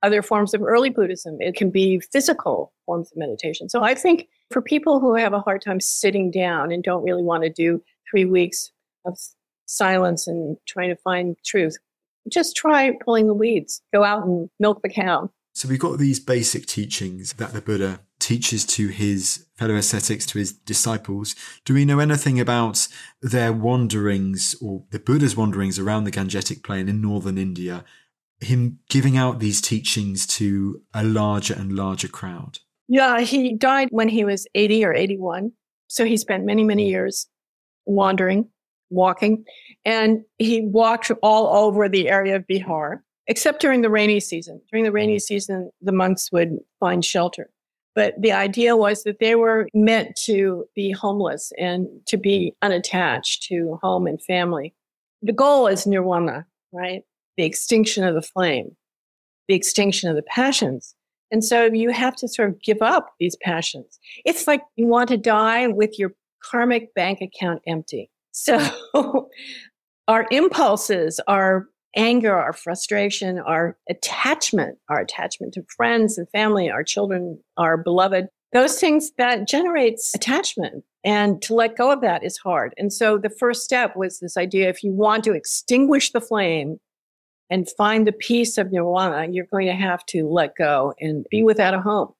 Other 0.03 0.21
forms 0.21 0.53
of 0.53 0.63
early 0.63 0.89
Buddhism, 0.89 1.37
it 1.39 1.55
can 1.55 1.69
be 1.69 1.99
physical 1.99 2.73
forms 2.85 3.11
of 3.11 3.17
meditation. 3.17 3.69
So 3.69 3.83
I 3.83 3.93
think 3.93 4.29
for 4.51 4.61
people 4.61 4.99
who 4.99 5.15
have 5.15 5.33
a 5.33 5.39
hard 5.39 5.61
time 5.61 5.79
sitting 5.79 6.31
down 6.31 6.71
and 6.71 6.83
don't 6.83 7.03
really 7.03 7.21
want 7.21 7.43
to 7.43 7.49
do 7.49 7.83
three 8.09 8.25
weeks 8.25 8.71
of 9.05 9.17
silence 9.65 10.27
and 10.27 10.57
trying 10.67 10.89
to 10.89 10.95
find 10.95 11.35
truth, 11.45 11.77
just 12.29 12.55
try 12.55 12.91
pulling 13.03 13.27
the 13.27 13.33
weeds. 13.33 13.81
Go 13.93 14.03
out 14.03 14.25
and 14.25 14.49
milk 14.59 14.81
the 14.81 14.89
cow. 14.89 15.29
So 15.53 15.67
we've 15.67 15.79
got 15.79 15.99
these 15.99 16.19
basic 16.19 16.65
teachings 16.65 17.33
that 17.33 17.53
the 17.53 17.61
Buddha 17.61 18.01
teaches 18.19 18.65
to 18.65 18.87
his 18.87 19.45
fellow 19.55 19.75
ascetics, 19.75 20.25
to 20.27 20.37
his 20.39 20.53
disciples. 20.53 21.35
Do 21.65 21.73
we 21.73 21.85
know 21.85 21.99
anything 21.99 22.39
about 22.39 22.87
their 23.21 23.51
wanderings 23.51 24.55
or 24.61 24.83
the 24.91 24.99
Buddha's 24.99 25.35
wanderings 25.35 25.77
around 25.77 26.05
the 26.05 26.11
Gangetic 26.11 26.63
Plain 26.63 26.87
in 26.87 27.01
northern 27.01 27.37
India? 27.37 27.83
Him 28.39 28.79
giving 28.89 29.17
out 29.17 29.39
these 29.39 29.61
teachings 29.61 30.25
to 30.27 30.81
a 30.93 31.03
larger 31.03 31.53
and 31.53 31.73
larger 31.73 32.07
crowd? 32.07 32.59
Yeah, 32.87 33.19
he 33.19 33.55
died 33.55 33.89
when 33.91 34.09
he 34.09 34.23
was 34.23 34.47
80 34.55 34.85
or 34.85 34.93
81. 34.93 35.51
So 35.87 36.05
he 36.05 36.15
spent 36.17 36.45
many, 36.45 36.63
many 36.63 36.85
hmm. 36.85 36.91
years 36.91 37.27
wandering 37.85 38.49
walking. 38.91 39.43
And 39.85 40.23
he 40.37 40.61
walked 40.61 41.11
all 41.23 41.47
over 41.65 41.89
the 41.89 42.09
area 42.09 42.35
of 42.35 42.45
Bihar, 42.47 42.99
except 43.27 43.61
during 43.61 43.81
the 43.81 43.89
rainy 43.89 44.19
season. 44.19 44.61
During 44.69 44.83
the 44.83 44.91
rainy 44.91 45.15
mm-hmm. 45.15 45.19
season, 45.19 45.71
the 45.81 45.91
monks 45.91 46.31
would 46.31 46.57
find 46.79 47.03
shelter. 47.03 47.49
But 47.93 48.13
the 48.21 48.31
idea 48.31 48.77
was 48.77 49.03
that 49.03 49.19
they 49.19 49.35
were 49.35 49.67
meant 49.73 50.15
to 50.25 50.65
be 50.75 50.91
homeless 50.91 51.51
and 51.57 51.87
to 52.07 52.17
be 52.17 52.53
unattached 52.61 53.43
to 53.43 53.79
home 53.81 54.07
and 54.07 54.21
family. 54.21 54.73
the 55.21 55.33
goal 55.33 55.67
is 55.67 55.85
nirvana, 55.85 56.47
right? 56.71 57.03
The 57.37 57.43
extinction 57.43 58.03
of 58.03 58.15
the 58.15 58.21
flame, 58.21 58.75
the 59.47 59.55
extinction 59.55 60.09
of 60.09 60.15
the 60.15 60.23
passions. 60.23 60.95
And 61.31 61.43
so 61.43 61.65
you 61.65 61.91
have 61.91 62.15
to 62.17 62.27
sort 62.27 62.49
of 62.49 62.61
give 62.61 62.81
up 62.81 63.13
these 63.19 63.35
passions. 63.41 63.99
It's 64.25 64.47
like 64.47 64.61
you 64.75 64.87
want 64.87 65.09
to 65.09 65.17
die 65.17 65.67
with 65.67 65.99
your 65.99 66.13
karmic 66.43 66.93
bank 66.93 67.21
account 67.21 67.61
empty. 67.67 68.09
So 68.31 69.29
our 70.07 70.27
impulses, 70.31 71.19
our 71.27 71.67
anger, 71.95 72.33
our 72.33 72.53
frustration, 72.53 73.39
our 73.39 73.77
attachment, 73.89 74.77
our 74.89 75.01
attachment 75.01 75.53
to 75.53 75.63
friends 75.75 76.17
and 76.17 76.29
family, 76.29 76.69
our 76.69 76.83
children, 76.83 77.39
our 77.57 77.77
beloved, 77.77 78.27
those 78.53 78.79
things 78.79 79.11
that 79.17 79.47
generates 79.47 80.13
attachment. 80.15 80.83
And 81.03 81.41
to 81.43 81.53
let 81.53 81.77
go 81.77 81.91
of 81.91 82.01
that 82.01 82.23
is 82.23 82.37
hard. 82.37 82.73
And 82.77 82.93
so 82.93 83.17
the 83.17 83.29
first 83.29 83.63
step 83.63 83.95
was 83.95 84.19
this 84.19 84.37
idea 84.37 84.69
if 84.69 84.83
you 84.83 84.91
want 84.91 85.23
to 85.25 85.33
extinguish 85.33 86.11
the 86.11 86.21
flame 86.21 86.79
and 87.49 87.69
find 87.77 88.07
the 88.07 88.13
peace 88.13 88.57
of 88.57 88.71
nirvana, 88.71 89.27
you're 89.31 89.47
going 89.51 89.67
to 89.67 89.73
have 89.73 90.05
to 90.07 90.27
let 90.27 90.55
go 90.55 90.93
and 90.99 91.25
be 91.29 91.41
mm. 91.41 91.45
without 91.45 91.73
a 91.73 91.81
home. 91.81 92.13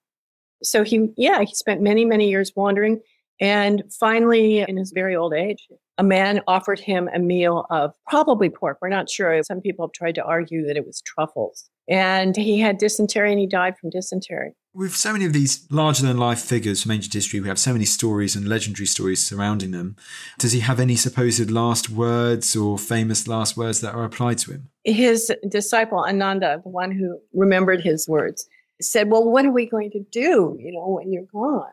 So 0.62 0.84
he, 0.84 1.08
yeah, 1.16 1.40
he 1.42 1.54
spent 1.54 1.80
many, 1.80 2.04
many 2.04 2.28
years 2.28 2.52
wandering. 2.54 3.00
And 3.40 3.82
finally, 3.98 4.60
in 4.60 4.76
his 4.76 4.92
very 4.92 5.16
old 5.16 5.32
age, 5.32 5.66
a 5.98 6.02
man 6.02 6.40
offered 6.46 6.80
him 6.80 7.08
a 7.12 7.18
meal 7.18 7.66
of 7.70 7.94
probably 8.06 8.48
pork. 8.48 8.78
We're 8.80 8.88
not 8.88 9.10
sure. 9.10 9.42
Some 9.42 9.60
people 9.60 9.86
have 9.86 9.92
tried 9.92 10.14
to 10.16 10.24
argue 10.24 10.66
that 10.66 10.76
it 10.76 10.86
was 10.86 11.02
truffles. 11.02 11.68
And 11.88 12.36
he 12.36 12.60
had 12.60 12.78
dysentery 12.78 13.30
and 13.30 13.40
he 13.40 13.46
died 13.46 13.76
from 13.78 13.90
dysentery. 13.90 14.54
With 14.74 14.96
so 14.96 15.12
many 15.12 15.26
of 15.26 15.34
these 15.34 15.66
larger 15.70 16.06
than 16.06 16.16
life 16.16 16.40
figures 16.40 16.82
from 16.82 16.92
ancient 16.92 17.12
history, 17.12 17.40
we 17.40 17.48
have 17.48 17.58
so 17.58 17.72
many 17.72 17.84
stories 17.84 18.34
and 18.34 18.48
legendary 18.48 18.86
stories 18.86 19.24
surrounding 19.24 19.72
them. 19.72 19.96
Does 20.38 20.52
he 20.52 20.60
have 20.60 20.80
any 20.80 20.96
supposed 20.96 21.50
last 21.50 21.90
words 21.90 22.56
or 22.56 22.78
famous 22.78 23.28
last 23.28 23.56
words 23.56 23.82
that 23.82 23.94
are 23.94 24.04
applied 24.04 24.38
to 24.38 24.52
him? 24.52 24.70
His 24.84 25.30
disciple, 25.46 25.98
Ananda, 25.98 26.62
the 26.64 26.70
one 26.70 26.90
who 26.90 27.18
remembered 27.34 27.82
his 27.82 28.08
words, 28.08 28.48
said, 28.80 29.10
Well, 29.10 29.28
what 29.28 29.44
are 29.44 29.52
we 29.52 29.66
going 29.66 29.90
to 29.90 30.00
do, 30.10 30.56
you 30.58 30.72
know, 30.72 30.88
when 30.88 31.12
you're 31.12 31.24
gone? 31.24 31.72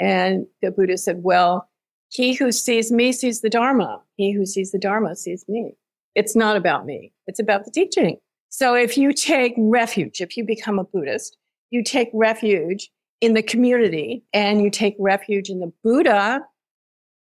And 0.00 0.46
the 0.62 0.72
Buddha 0.72 0.98
said, 0.98 1.22
Well, 1.22 1.68
he 2.12 2.34
who 2.34 2.52
sees 2.52 2.92
me 2.92 3.10
sees 3.10 3.40
the 3.40 3.48
Dharma. 3.48 4.02
He 4.16 4.32
who 4.32 4.44
sees 4.44 4.70
the 4.70 4.78
Dharma 4.78 5.16
sees 5.16 5.46
me. 5.48 5.76
It's 6.14 6.36
not 6.36 6.58
about 6.58 6.84
me. 6.84 7.10
It's 7.26 7.40
about 7.40 7.64
the 7.64 7.70
teaching. 7.70 8.18
So 8.50 8.74
if 8.74 8.98
you 8.98 9.14
take 9.14 9.54
refuge, 9.56 10.20
if 10.20 10.36
you 10.36 10.44
become 10.44 10.78
a 10.78 10.84
Buddhist, 10.84 11.38
you 11.70 11.82
take 11.82 12.10
refuge 12.12 12.90
in 13.22 13.32
the 13.32 13.42
community 13.42 14.24
and 14.34 14.60
you 14.60 14.68
take 14.68 14.94
refuge 14.98 15.48
in 15.48 15.60
the 15.60 15.72
Buddha, 15.82 16.40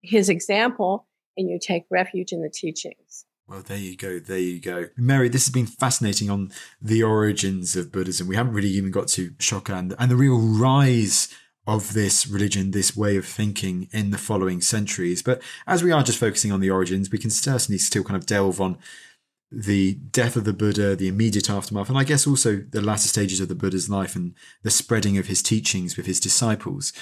his 0.01 0.31
example, 0.31 1.07
and 1.37 1.51
you 1.51 1.59
take 1.61 1.85
refuge 1.90 2.33
in 2.33 2.40
the 2.40 2.49
teachings. 2.49 3.27
Well, 3.47 3.61
there 3.61 3.77
you 3.77 3.99
go. 3.99 4.19
There 4.19 4.38
you 4.38 4.61
go. 4.61 4.87
Mary, 4.97 5.29
this 5.29 5.45
has 5.45 5.53
been 5.53 5.66
fascinating 5.66 6.31
on 6.31 6.53
the 6.81 7.03
origins 7.03 7.77
of 7.77 7.93
Buddhism. 7.93 8.29
We 8.29 8.37
haven't 8.37 8.55
really 8.55 8.69
even 8.69 8.93
got 8.93 9.09
to 9.09 9.33
Ashoka 9.33 9.79
and, 9.79 9.95
and 9.99 10.11
the 10.11 10.16
real 10.16 10.38
rise 10.38 11.29
of 11.66 11.92
this 11.92 12.27
religion, 12.27 12.70
this 12.70 12.96
way 12.96 13.16
of 13.16 13.27
thinking 13.27 13.88
in 13.92 14.11
the 14.11 14.18
following 14.18 14.61
centuries. 14.61 15.23
But 15.23 15.42
as 15.66 15.83
we 15.83 15.92
are 15.92 16.03
just 16.03 16.18
focusing 16.18 16.53
on 16.53 16.61
the 16.61 16.70
origins, 16.70 17.11
we 17.11 17.18
can 17.18 17.31
certainly 17.31 17.79
still 17.79 18.03
kind 18.03 18.16
of 18.16 18.27
delve 18.27 18.61
on 18.61 18.79
the 19.53 19.94
death 19.94 20.37
of 20.37 20.44
the 20.44 20.53
Buddha, 20.53 20.94
the 20.94 21.09
immediate 21.09 21.51
aftermath, 21.51 21.88
and 21.88 21.99
I 21.99 22.05
guess 22.05 22.27
also 22.27 22.57
the 22.57 22.81
latter 22.81 23.09
stages 23.09 23.40
of 23.40 23.49
the 23.49 23.55
Buddha's 23.55 23.90
life 23.90 24.14
and 24.14 24.35
the 24.62 24.70
spreading 24.70 25.18
of 25.18 25.27
his 25.27 25.42
teachings 25.42 25.96
with 25.96 26.07
his 26.07 26.20
disciples. 26.20 26.92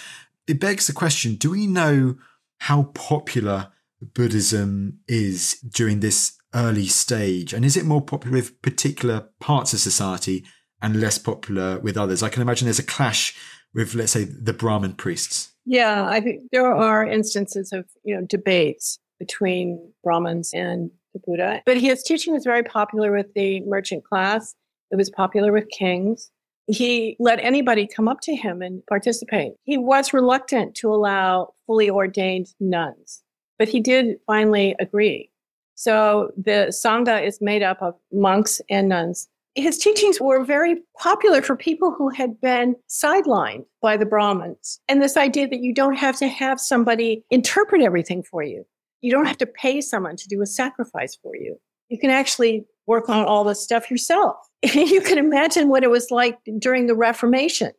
It 0.46 0.60
begs 0.60 0.86
the 0.86 0.94
question 0.94 1.34
do 1.34 1.50
we 1.50 1.66
know 1.66 2.16
how 2.60 2.84
popular 2.94 3.68
Buddhism 4.00 5.00
is 5.06 5.60
during 5.60 6.00
this 6.00 6.38
early 6.54 6.86
stage? 6.86 7.52
And 7.52 7.64
is 7.64 7.76
it 7.76 7.84
more 7.84 8.02
popular 8.02 8.36
with 8.36 8.60
particular 8.62 9.28
parts 9.40 9.72
of 9.72 9.80
society 9.80 10.44
and 10.80 11.00
less 11.00 11.18
popular 11.18 11.78
with 11.80 11.98
others? 11.98 12.22
I 12.22 12.30
can 12.30 12.42
imagine 12.42 12.66
there's 12.66 12.78
a 12.78 12.84
clash 12.84 13.36
with, 13.74 13.94
let's 13.94 14.12
say, 14.12 14.24
the 14.24 14.52
Brahmin 14.52 14.94
priests. 14.94 15.52
Yeah, 15.64 16.06
I 16.08 16.20
think 16.20 16.44
there 16.50 16.72
are 16.72 17.06
instances 17.06 17.72
of 17.72 17.84
you 18.02 18.14
know 18.14 18.24
debates 18.26 18.98
between 19.18 19.92
Brahmins 20.02 20.54
and 20.54 20.90
the 21.12 21.20
Buddha, 21.20 21.62
but 21.66 21.76
his 21.76 22.02
teaching 22.02 22.32
was 22.32 22.44
very 22.44 22.62
popular 22.62 23.12
with 23.12 23.34
the 23.34 23.60
merchant 23.60 24.04
class. 24.04 24.54
It 24.90 24.96
was 24.96 25.10
popular 25.10 25.52
with 25.52 25.68
kings. 25.68 26.30
He 26.68 27.16
let 27.18 27.38
anybody 27.40 27.86
come 27.86 28.08
up 28.08 28.20
to 28.22 28.34
him 28.34 28.62
and 28.62 28.82
participate. 28.86 29.52
He 29.64 29.76
was 29.76 30.14
reluctant 30.14 30.74
to 30.76 30.92
allow 30.92 31.52
fully 31.66 31.90
ordained 31.90 32.48
nuns, 32.60 33.22
but 33.58 33.68
he 33.68 33.80
did 33.80 34.16
finally 34.26 34.74
agree. 34.80 35.30
So 35.74 36.30
the 36.36 36.68
Sangha 36.70 37.24
is 37.24 37.40
made 37.40 37.62
up 37.62 37.80
of 37.82 37.94
monks 38.10 38.60
and 38.70 38.88
nuns 38.88 39.28
his 39.60 39.78
teachings 39.78 40.20
were 40.20 40.44
very 40.44 40.76
popular 40.98 41.42
for 41.42 41.56
people 41.56 41.94
who 41.96 42.08
had 42.08 42.40
been 42.40 42.76
sidelined 42.88 43.64
by 43.82 43.96
the 43.96 44.06
Brahmins. 44.06 44.80
And 44.88 45.02
this 45.02 45.16
idea 45.16 45.48
that 45.48 45.60
you 45.60 45.74
don't 45.74 45.96
have 45.96 46.16
to 46.18 46.28
have 46.28 46.60
somebody 46.60 47.24
interpret 47.30 47.82
everything 47.82 48.22
for 48.22 48.42
you. 48.42 48.64
You 49.00 49.12
don't 49.12 49.26
have 49.26 49.38
to 49.38 49.46
pay 49.46 49.80
someone 49.80 50.16
to 50.16 50.28
do 50.28 50.42
a 50.42 50.46
sacrifice 50.46 51.16
for 51.22 51.36
you. 51.36 51.56
You 51.88 51.98
can 51.98 52.10
actually 52.10 52.66
work 52.86 53.08
on 53.08 53.24
all 53.24 53.44
this 53.44 53.62
stuff 53.62 53.90
yourself. 53.90 54.36
you 54.74 55.00
can 55.00 55.18
imagine 55.18 55.68
what 55.68 55.84
it 55.84 55.90
was 55.90 56.10
like 56.10 56.38
during 56.58 56.86
the 56.86 56.96
Reformation. 56.96 57.72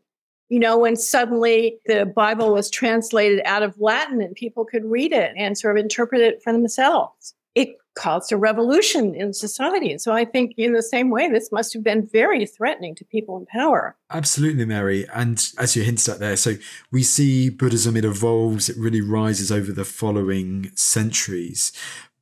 You 0.50 0.60
know, 0.60 0.78
when 0.80 0.96
suddenly 0.96 1.78
the 1.86 2.06
Bible 2.06 2.54
was 2.54 2.72
translated 2.72 3.42
out 3.46 3.62
of 3.62 3.80
Latin 3.80 4.22
and 4.22 4.34
people 4.34 4.66
could 4.66 4.84
read 4.84 5.12
it 5.12 5.34
and 5.38 5.58
sort 5.58 5.78
of 5.78 5.84
interpret 5.84 6.22
it 6.22 6.42
for 6.42 6.52
themselves. 6.52 7.36
It 7.56 7.78
caused 7.96 8.32
a 8.32 8.38
revolution 8.38 9.14
in 9.14 9.34
society. 9.34 9.92
And 9.92 10.02
so 10.02 10.14
I 10.14 10.24
think 10.24 10.54
in 10.58 10.74
the 10.74 10.82
same 10.82 11.10
way, 11.10 11.30
this 11.30 11.52
must 11.52 11.74
have 11.74 11.84
been 11.84 12.08
very 12.08 12.46
threatening 12.46 12.96
to 12.96 13.06
people 13.06 13.38
in 13.38 13.46
power. 13.46 13.98
Absolutely, 14.10 14.66
Mary. 14.66 15.06
And 15.14 15.44
as 15.58 15.76
you 15.76 15.84
hinted 15.84 16.08
at 16.08 16.20
there, 16.20 16.38
so 16.38 16.56
we 16.92 17.04
see 17.04 17.50
Buddhism, 17.50 17.98
it 17.98 18.06
evolves, 18.06 18.70
it 18.70 18.78
really 18.78 19.02
rises 19.02 19.52
over 19.52 19.72
the 19.74 19.84
following 19.84 20.72
centuries. 20.76 21.74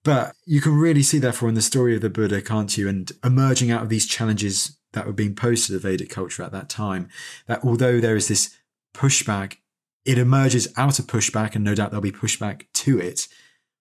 But 0.03 0.33
you 0.45 0.61
can 0.61 0.73
really 0.73 1.03
see, 1.03 1.19
therefore, 1.19 1.49
in 1.49 1.55
the 1.55 1.61
story 1.61 1.93
of 1.93 2.01
the 2.01 2.09
Buddha, 2.09 2.41
can't 2.41 2.75
you? 2.77 2.87
And 2.87 3.11
emerging 3.23 3.69
out 3.71 3.83
of 3.83 3.89
these 3.89 4.05
challenges 4.05 4.77
that 4.93 5.05
were 5.05 5.13
being 5.13 5.35
posed 5.35 5.67
to 5.67 5.73
the 5.73 5.79
Vedic 5.79 6.09
culture 6.09 6.43
at 6.43 6.53
that 6.53 6.69
time, 6.69 7.09
that 7.45 7.63
although 7.63 7.99
there 7.99 8.15
is 8.15 8.29
this 8.29 8.55
pushback, 8.95 9.57
it 10.05 10.17
emerges 10.17 10.73
out 10.77 10.97
of 10.97 11.07
pushback, 11.07 11.55
and 11.55 11.63
no 11.65 11.75
doubt 11.75 11.91
there'll 11.91 12.01
be 12.01 12.11
pushback 12.11 12.67
to 12.73 12.97
it. 12.99 13.27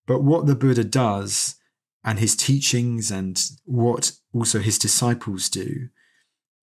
But 0.07 0.23
what 0.23 0.47
the 0.47 0.55
Buddha 0.55 0.85
does 0.85 1.57
and 2.05 2.19
his 2.19 2.37
teachings 2.37 3.11
and 3.11 3.43
what 3.65 4.13
also 4.33 4.61
his 4.61 4.79
disciples 4.79 5.49
do. 5.49 5.89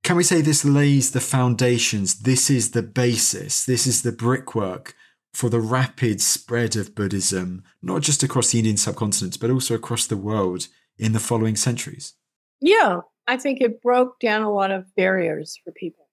Can 0.03 0.15
we 0.15 0.23
say 0.23 0.41
this 0.41 0.65
lays 0.65 1.11
the 1.11 1.19
foundations? 1.19 2.21
This 2.21 2.49
is 2.49 2.71
the 2.71 2.81
basis, 2.81 3.65
this 3.65 3.85
is 3.85 4.01
the 4.01 4.11
brickwork 4.11 4.95
for 5.33 5.49
the 5.49 5.59
rapid 5.59 6.21
spread 6.21 6.75
of 6.75 6.95
Buddhism, 6.95 7.63
not 7.81 8.01
just 8.01 8.23
across 8.23 8.51
the 8.51 8.59
Indian 8.59 8.77
subcontinent, 8.77 9.39
but 9.39 9.49
also 9.49 9.75
across 9.75 10.05
the 10.05 10.17
world 10.17 10.67
in 10.97 11.13
the 11.13 11.19
following 11.19 11.55
centuries? 11.55 12.13
Yeah, 12.61 12.99
I 13.27 13.37
think 13.37 13.59
it 13.59 13.81
broke 13.81 14.19
down 14.19 14.43
a 14.43 14.53
lot 14.53 14.71
of 14.71 14.85
barriers 14.95 15.59
for 15.63 15.71
people. 15.71 16.07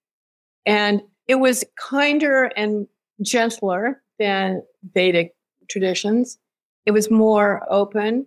And 0.65 1.01
it 1.27 1.35
was 1.35 1.63
kinder 1.79 2.45
and 2.57 2.87
gentler 3.21 4.01
than 4.17 4.63
Vedic 4.93 5.35
traditions. 5.69 6.37
It 6.85 6.91
was 6.91 7.11
more 7.11 7.65
open 7.69 8.25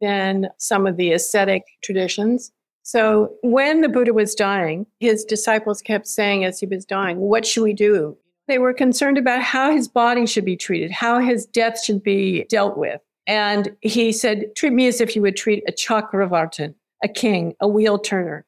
than 0.00 0.48
some 0.58 0.86
of 0.86 0.96
the 0.96 1.12
ascetic 1.12 1.64
traditions. 1.82 2.52
So 2.82 3.34
when 3.42 3.80
the 3.80 3.88
Buddha 3.88 4.14
was 4.14 4.34
dying, 4.34 4.86
his 5.00 5.24
disciples 5.24 5.82
kept 5.82 6.06
saying 6.06 6.44
as 6.44 6.60
he 6.60 6.66
was 6.66 6.84
dying, 6.84 7.18
What 7.18 7.46
should 7.46 7.62
we 7.62 7.74
do? 7.74 8.16
They 8.46 8.58
were 8.58 8.72
concerned 8.72 9.18
about 9.18 9.42
how 9.42 9.70
his 9.70 9.88
body 9.88 10.26
should 10.26 10.44
be 10.44 10.56
treated, 10.56 10.90
how 10.90 11.18
his 11.18 11.44
death 11.44 11.84
should 11.84 12.02
be 12.02 12.44
dealt 12.48 12.78
with. 12.78 13.00
And 13.26 13.76
he 13.82 14.10
said, 14.10 14.54
Treat 14.56 14.72
me 14.72 14.86
as 14.86 15.02
if 15.02 15.14
you 15.14 15.22
would 15.22 15.36
treat 15.36 15.62
a 15.68 15.72
Chakravartin, 15.72 16.74
a 17.04 17.08
king, 17.08 17.54
a 17.60 17.68
wheel 17.68 17.98
turner. 17.98 18.46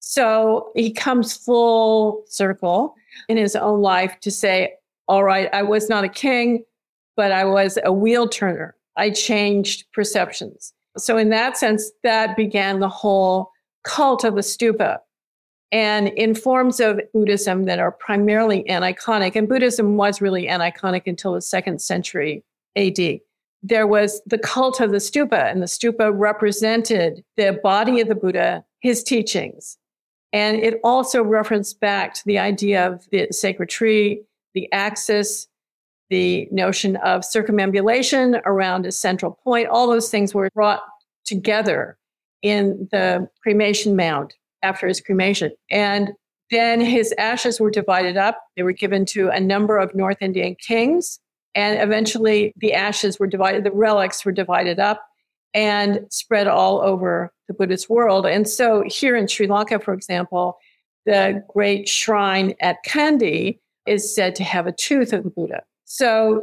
So 0.00 0.70
he 0.74 0.90
comes 0.90 1.36
full 1.36 2.24
circle 2.26 2.94
in 3.28 3.36
his 3.36 3.54
own 3.54 3.82
life 3.82 4.18
to 4.20 4.30
say, 4.30 4.76
All 5.08 5.24
right, 5.24 5.50
I 5.52 5.62
was 5.62 5.90
not 5.90 6.04
a 6.04 6.08
king, 6.08 6.64
but 7.18 7.32
I 7.32 7.44
was 7.44 7.78
a 7.84 7.92
wheel 7.92 8.28
turner. 8.28 8.76
I 8.96 9.10
changed 9.10 9.86
perceptions. 9.92 10.72
So, 10.96 11.18
in 11.18 11.30
that 11.30 11.58
sense, 11.58 11.90
that 12.04 12.36
began 12.36 12.78
the 12.78 12.88
whole 12.88 13.50
cult 13.82 14.22
of 14.22 14.36
the 14.36 14.40
stupa. 14.40 14.98
And 15.72 16.08
in 16.08 16.34
forms 16.34 16.78
of 16.78 17.00
Buddhism 17.12 17.64
that 17.64 17.80
are 17.80 17.90
primarily 17.90 18.64
aniconic, 18.70 19.34
and 19.34 19.48
Buddhism 19.48 19.96
was 19.96 20.20
really 20.20 20.46
aniconic 20.46 21.02
until 21.06 21.34
the 21.34 21.42
second 21.42 21.82
century 21.82 22.44
AD, 22.76 23.18
there 23.64 23.88
was 23.88 24.22
the 24.24 24.38
cult 24.38 24.80
of 24.80 24.92
the 24.92 24.98
stupa, 24.98 25.50
and 25.50 25.60
the 25.60 25.66
stupa 25.66 26.12
represented 26.14 27.24
the 27.36 27.58
body 27.64 28.00
of 28.00 28.06
the 28.06 28.14
Buddha, 28.14 28.64
his 28.80 29.02
teachings. 29.02 29.76
And 30.32 30.58
it 30.58 30.78
also 30.84 31.24
referenced 31.24 31.80
back 31.80 32.14
to 32.14 32.24
the 32.26 32.38
idea 32.38 32.86
of 32.86 33.08
the 33.10 33.26
sacred 33.32 33.68
tree, 33.68 34.22
the 34.54 34.70
axis, 34.72 35.48
the 36.10 36.48
notion 36.50 36.96
of 36.96 37.24
circumambulation 37.24 38.40
around 38.44 38.86
a 38.86 38.92
central 38.92 39.38
point, 39.44 39.68
all 39.68 39.86
those 39.86 40.10
things 40.10 40.34
were 40.34 40.48
brought 40.54 40.80
together 41.24 41.98
in 42.42 42.88
the 42.90 43.28
cremation 43.42 43.96
mound 43.96 44.34
after 44.62 44.86
his 44.86 45.00
cremation. 45.00 45.52
And 45.70 46.12
then 46.50 46.80
his 46.80 47.12
ashes 47.18 47.60
were 47.60 47.70
divided 47.70 48.16
up. 48.16 48.40
They 48.56 48.62
were 48.62 48.72
given 48.72 49.04
to 49.06 49.28
a 49.28 49.40
number 49.40 49.76
of 49.78 49.94
North 49.94 50.18
Indian 50.20 50.56
kings. 50.56 51.18
And 51.54 51.80
eventually 51.80 52.54
the 52.56 52.72
ashes 52.72 53.18
were 53.18 53.26
divided, 53.26 53.64
the 53.64 53.70
relics 53.70 54.24
were 54.24 54.32
divided 54.32 54.78
up 54.78 55.04
and 55.54 56.06
spread 56.10 56.46
all 56.46 56.80
over 56.80 57.32
the 57.48 57.54
Buddhist 57.54 57.90
world. 57.90 58.26
And 58.26 58.48
so 58.48 58.82
here 58.86 59.16
in 59.16 59.26
Sri 59.26 59.46
Lanka, 59.46 59.78
for 59.78 59.92
example, 59.92 60.58
the 61.06 61.42
great 61.52 61.88
shrine 61.88 62.54
at 62.60 62.76
Kandy 62.86 63.58
is 63.86 64.14
said 64.14 64.34
to 64.36 64.44
have 64.44 64.66
a 64.66 64.72
tooth 64.72 65.12
of 65.12 65.24
the 65.24 65.30
Buddha. 65.30 65.62
So 65.88 66.42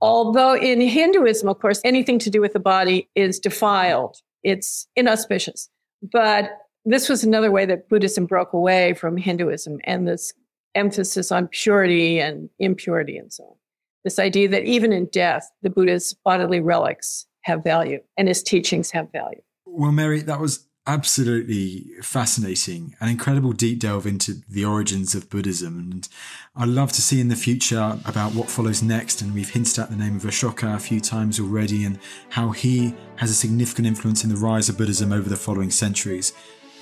although 0.00 0.56
in 0.56 0.80
Hinduism, 0.80 1.48
of 1.48 1.60
course, 1.60 1.80
anything 1.84 2.18
to 2.18 2.30
do 2.30 2.40
with 2.40 2.52
the 2.52 2.60
body 2.60 3.08
is 3.14 3.38
defiled, 3.38 4.16
it's 4.42 4.88
inauspicious. 4.96 5.70
But 6.02 6.50
this 6.84 7.08
was 7.08 7.22
another 7.22 7.52
way 7.52 7.66
that 7.66 7.88
Buddhism 7.88 8.26
broke 8.26 8.52
away 8.52 8.94
from 8.94 9.16
Hinduism 9.16 9.78
and 9.84 10.08
this 10.08 10.32
emphasis 10.74 11.30
on 11.30 11.46
purity 11.48 12.20
and 12.20 12.50
impurity 12.58 13.16
and 13.16 13.32
so 13.32 13.44
on. 13.44 13.56
This 14.02 14.18
idea 14.18 14.48
that 14.48 14.64
even 14.64 14.92
in 14.92 15.06
death, 15.06 15.48
the 15.62 15.70
Buddha's 15.70 16.16
bodily 16.24 16.58
relics 16.58 17.26
have 17.42 17.62
value 17.62 18.00
and 18.16 18.26
his 18.26 18.42
teachings 18.42 18.90
have 18.90 19.12
value. 19.12 19.40
Well, 19.66 19.92
Mary, 19.92 20.20
that 20.22 20.40
was 20.40 20.66
absolutely 20.90 21.84
fascinating, 22.02 22.96
an 23.00 23.08
incredible 23.08 23.52
deep 23.52 23.78
delve 23.78 24.06
into 24.06 24.42
the 24.48 24.64
origins 24.64 25.14
of 25.14 25.30
Buddhism. 25.30 25.78
And 25.78 26.08
I'd 26.56 26.68
love 26.68 26.90
to 26.92 27.00
see 27.00 27.20
in 27.20 27.28
the 27.28 27.36
future 27.36 27.96
about 28.04 28.34
what 28.34 28.50
follows 28.50 28.82
next. 28.82 29.22
And 29.22 29.32
we've 29.32 29.48
hinted 29.48 29.78
at 29.78 29.90
the 29.90 29.96
name 29.96 30.16
of 30.16 30.22
Ashoka 30.22 30.74
a 30.74 30.80
few 30.80 31.00
times 31.00 31.38
already 31.38 31.84
and 31.84 32.00
how 32.30 32.50
he 32.50 32.92
has 33.16 33.30
a 33.30 33.34
significant 33.34 33.86
influence 33.86 34.24
in 34.24 34.30
the 34.30 34.36
rise 34.36 34.68
of 34.68 34.76
Buddhism 34.76 35.12
over 35.12 35.28
the 35.28 35.36
following 35.36 35.70
centuries. 35.70 36.32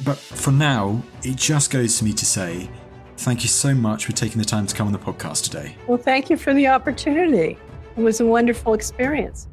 But 0.07 0.17
for 0.17 0.53
now, 0.53 1.03
it 1.23 1.37
just 1.37 1.71
goes 1.71 1.99
to 1.99 2.05
me 2.05 2.15
to 2.15 2.25
say 2.25 2.71
thank 3.19 3.43
you 3.43 3.49
so 3.49 3.75
much 3.75 4.07
for 4.07 4.13
taking 4.13 4.39
the 4.39 4.45
time 4.47 4.67
to 4.67 4.75
come 4.75 4.87
on 4.87 4.93
the 4.95 4.99
podcast 4.99 5.45
today. 5.45 5.77
Well, 5.87 5.99
thank 5.99 6.31
you 6.31 6.39
for 6.39 6.55
the 6.55 6.67
opportunity. 6.69 7.59
It 7.97 8.01
was 8.01 8.21
a 8.21 8.27
wonderful 8.27 8.73
experience. 8.73 9.49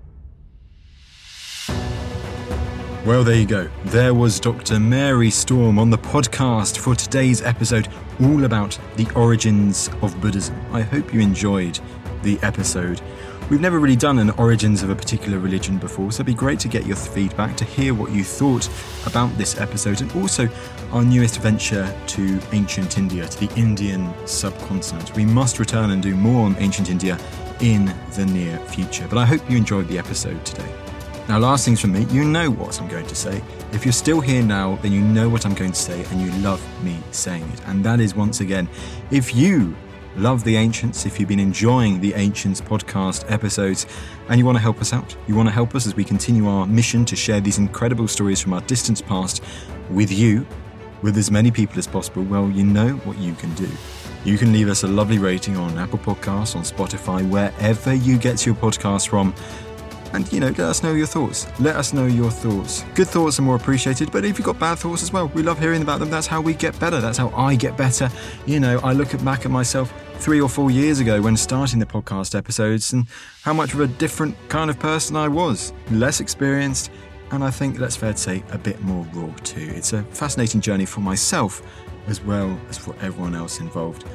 Well, 3.06 3.24
there 3.24 3.36
you 3.36 3.45
go. 3.45 3.70
There 3.84 4.16
was 4.16 4.39
Dr. 4.39 4.80
Mary 4.80 5.30
Storm 5.30 5.78
on 5.78 5.91
the 5.91 5.97
podcast 5.97 6.80
for 6.80 6.95
today's 6.95 7.43
episode, 7.43 7.88
all 8.20 8.45
about 8.45 8.80
the 8.95 9.08
origins 9.16 9.91
of 10.01 10.20
Buddhism. 10.20 10.60
I 10.72 10.82
hope 10.82 11.14
you 11.14 11.20
enjoyed 11.20 11.80
the 12.24 12.39
episode. 12.41 13.01
We've 13.47 13.62
never 13.62 13.78
really 13.78 13.95
done 13.95 14.18
an 14.18 14.32
origins 14.32 14.82
of 14.82 14.89
a 14.89 14.95
particular 14.95 15.38
religion 15.38 15.78
before, 15.78 16.12
so 16.12 16.16
it'd 16.16 16.26
be 16.26 16.34
great 16.34 16.60
to 16.62 16.68
get 16.68 16.88
your 16.88 16.95
feedback, 16.95 17.56
to 17.58 17.64
hear 17.64 17.93
what 17.93 18.12
you 18.12 18.24
thought 18.24 18.68
about 19.06 19.28
this 19.38 19.62
episode, 19.62 20.01
and 20.01 20.12
also 20.14 20.49
our 20.91 21.03
newest 21.03 21.39
venture 21.41 21.95
to 22.08 22.39
ancient 22.53 22.97
India, 22.97 23.28
to 23.28 23.47
the 23.47 23.53
Indian 23.56 24.12
subcontinent. 24.26 25.16
We 25.16 25.26
must 25.26 25.60
return 25.60 25.91
and 25.91 26.01
do 26.01 26.16
more 26.16 26.47
on 26.47 26.56
ancient 26.58 26.89
India 26.89 27.20
in 27.62 27.86
the 28.16 28.26
near 28.26 28.58
future. 28.62 29.06
But 29.08 29.20
I 29.20 29.26
hope 29.26 29.47
you 29.47 29.58
enjoyed 29.58 29.88
the 29.89 29.99
episode 29.99 30.43
today. 30.43 30.84
Now, 31.28 31.39
last 31.39 31.65
things 31.65 31.82
from 31.82 31.91
me, 31.91 32.03
you 32.11 32.23
know 32.23 32.51
what 32.51 32.80
I'm 32.80 32.88
going 32.88 33.07
to 33.07 33.15
say. 33.15 33.41
If 33.71 33.84
you're 33.84 33.91
still 33.93 34.21
here 34.21 34.43
now, 34.43 34.76
then 34.84 34.91
you 34.91 35.01
know 35.01 35.28
what 35.28 35.43
I'm 35.43 35.55
going 35.55 35.71
to 35.71 35.80
say, 35.80 36.03
and 36.11 36.21
you 36.21 36.32
love 36.43 36.61
me 36.84 36.99
saying 37.09 37.49
it. 37.51 37.61
And 37.65 37.84
that 37.84 37.99
is 37.99 38.13
once 38.13 38.41
again, 38.41 38.69
if 39.09 39.36
you 39.36 39.76
love 40.17 40.43
the 40.43 40.55
Ancients, 40.55 41.07
if 41.07 41.19
you've 41.19 41.28
been 41.28 41.39
enjoying 41.39 41.99
the 41.99 42.13
Ancients 42.13 42.61
podcast 42.61 43.30
episodes, 43.30 43.88
and 44.30 44.38
you 44.38 44.45
want 44.45 44.57
to 44.57 44.61
help 44.61 44.80
us 44.80 44.93
out, 44.93 45.15
you 45.28 45.36
want 45.36 45.49
to 45.49 45.53
help 45.53 45.73
us 45.73 45.88
as 45.88 45.95
we 45.95 46.03
continue 46.03 46.47
our 46.47 46.67
mission 46.67 47.05
to 47.05 47.15
share 47.15 47.41
these 47.41 47.57
incredible 47.57 48.07
stories 48.07 48.39
from 48.39 48.53
our 48.53 48.61
distant 48.61 49.03
past 49.07 49.43
with 49.89 50.11
you, 50.11 50.45
with 51.01 51.17
as 51.17 51.32
many 51.32 51.49
people 51.49 51.80
as 51.80 51.88
possible, 51.88 52.21
well, 52.23 52.51
you 52.51 52.63
know 52.63 52.89
what 52.97 53.17
you 53.17 53.34
can 53.34 53.51
do. 53.55 53.67
You 54.26 54.38
can 54.38 54.51
leave 54.53 54.69
us 54.69 54.84
a 54.84 54.88
lovely 54.88 55.19
rating 55.19 55.55
on 55.57 55.78
Apple 55.78 55.99
Podcasts, 55.99 56.55
on 56.55 56.63
Spotify, 56.63 57.28
wherever 57.30 57.93
you 57.93 58.17
get 58.17 58.45
your 58.45 58.55
podcast 58.55 59.07
from 59.07 59.36
and 60.16 60.32
you 60.32 60.39
know, 60.39 60.47
let 60.47 60.59
us 60.61 60.82
know 60.82 60.93
your 60.93 61.07
thoughts. 61.07 61.47
Let 61.59 61.76
us 61.76 61.91
know 61.91 62.05
your 62.05 62.32
thoughts. 62.32 62.86
Good 62.95 63.07
thoughts 63.07 63.38
are 63.38 63.41
more 63.41 63.57
appreciated, 63.57 64.11
but 64.11 64.24
if 64.24 64.38
you've 64.38 64.45
got 64.45 64.57
bad 64.57 64.80
thoughts 64.80 65.03
as 65.03 65.11
well, 65.11 65.28
we 65.30 65.43
love 65.43 65.59
hearing 65.59 65.82
about 65.82 65.99
them. 65.99 66.09
That's 66.09 66.26
how 66.26 66.39
we 66.39 66.53
get 66.53 66.80
better. 66.80 67.01
That's 67.01 67.18
how 67.18 67.30
I 67.30 67.55
get 67.55 67.76
better. 67.76 68.09
You 68.45 68.61
know, 68.61 68.80
I 68.80 68.93
look 68.93 69.11
back 69.26 69.45
at 69.45 69.51
myself 69.51 69.93
three 70.16 70.39
or 70.39 70.47
four 70.47 70.72
years 70.72 71.01
ago 71.01 71.22
when 71.22 71.36
starting 71.36 71.80
the 71.80 71.86
podcast 71.86 72.34
episodes 72.34 72.93
and 72.93 73.07
how 73.43 73.53
much 73.53 73.74
of 73.74 73.82
a 73.82 73.88
different 73.88 74.36
kind 74.47 74.70
of 74.70 74.80
person 74.80 75.18
I 75.18 75.28
was. 75.28 75.74
Less 75.91 76.22
experienced, 76.22 76.91
and 77.32 77.43
I 77.43 77.51
think 77.51 77.78
that's 77.78 77.97
fair 77.97 78.13
to 78.13 78.18
say 78.18 78.43
a 78.51 78.57
bit 78.57 78.82
more 78.82 79.05
raw 79.13 79.34
too. 79.43 79.70
It's 79.76 79.91
a 79.91 80.03
fascinating 80.03 80.61
journey 80.61 80.86
for 80.86 81.01
myself 81.01 81.61
as 82.07 82.22
well 82.22 82.57
as 82.70 82.78
for 82.78 82.95
everyone 83.01 83.36
else 83.36 83.59
involved. 83.59 84.05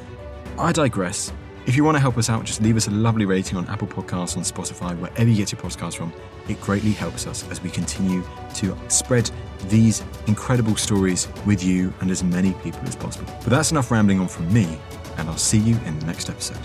I 0.57 0.71
digress. 0.71 1.31
If 1.71 1.77
you 1.77 1.85
want 1.85 1.95
to 1.95 2.01
help 2.01 2.17
us 2.17 2.29
out, 2.29 2.43
just 2.43 2.61
leave 2.61 2.75
us 2.75 2.87
a 2.87 2.91
lovely 2.91 3.25
rating 3.25 3.57
on 3.57 3.65
Apple 3.67 3.87
Podcasts, 3.87 4.35
on 4.35 4.43
Spotify, 4.43 4.93
wherever 4.99 5.29
you 5.29 5.37
get 5.37 5.53
your 5.53 5.61
podcasts 5.61 5.95
from. 5.95 6.11
It 6.49 6.59
greatly 6.59 6.91
helps 6.91 7.25
us 7.25 7.49
as 7.49 7.63
we 7.63 7.69
continue 7.69 8.25
to 8.55 8.77
spread 8.89 9.31
these 9.69 10.03
incredible 10.27 10.75
stories 10.75 11.29
with 11.45 11.63
you 11.63 11.93
and 12.01 12.11
as 12.11 12.25
many 12.25 12.51
people 12.55 12.81
as 12.81 12.97
possible. 12.97 13.33
But 13.39 13.51
that's 13.51 13.71
enough 13.71 13.89
rambling 13.89 14.19
on 14.19 14.27
from 14.27 14.53
me, 14.53 14.77
and 15.15 15.29
I'll 15.29 15.37
see 15.37 15.59
you 15.59 15.77
in 15.85 15.97
the 15.99 16.05
next 16.05 16.29
episode. 16.29 16.59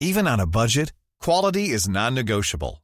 Even 0.00 0.26
on 0.26 0.40
a 0.40 0.46
budget, 0.46 0.90
quality 1.20 1.68
is 1.68 1.86
non 1.86 2.14
negotiable. 2.14 2.83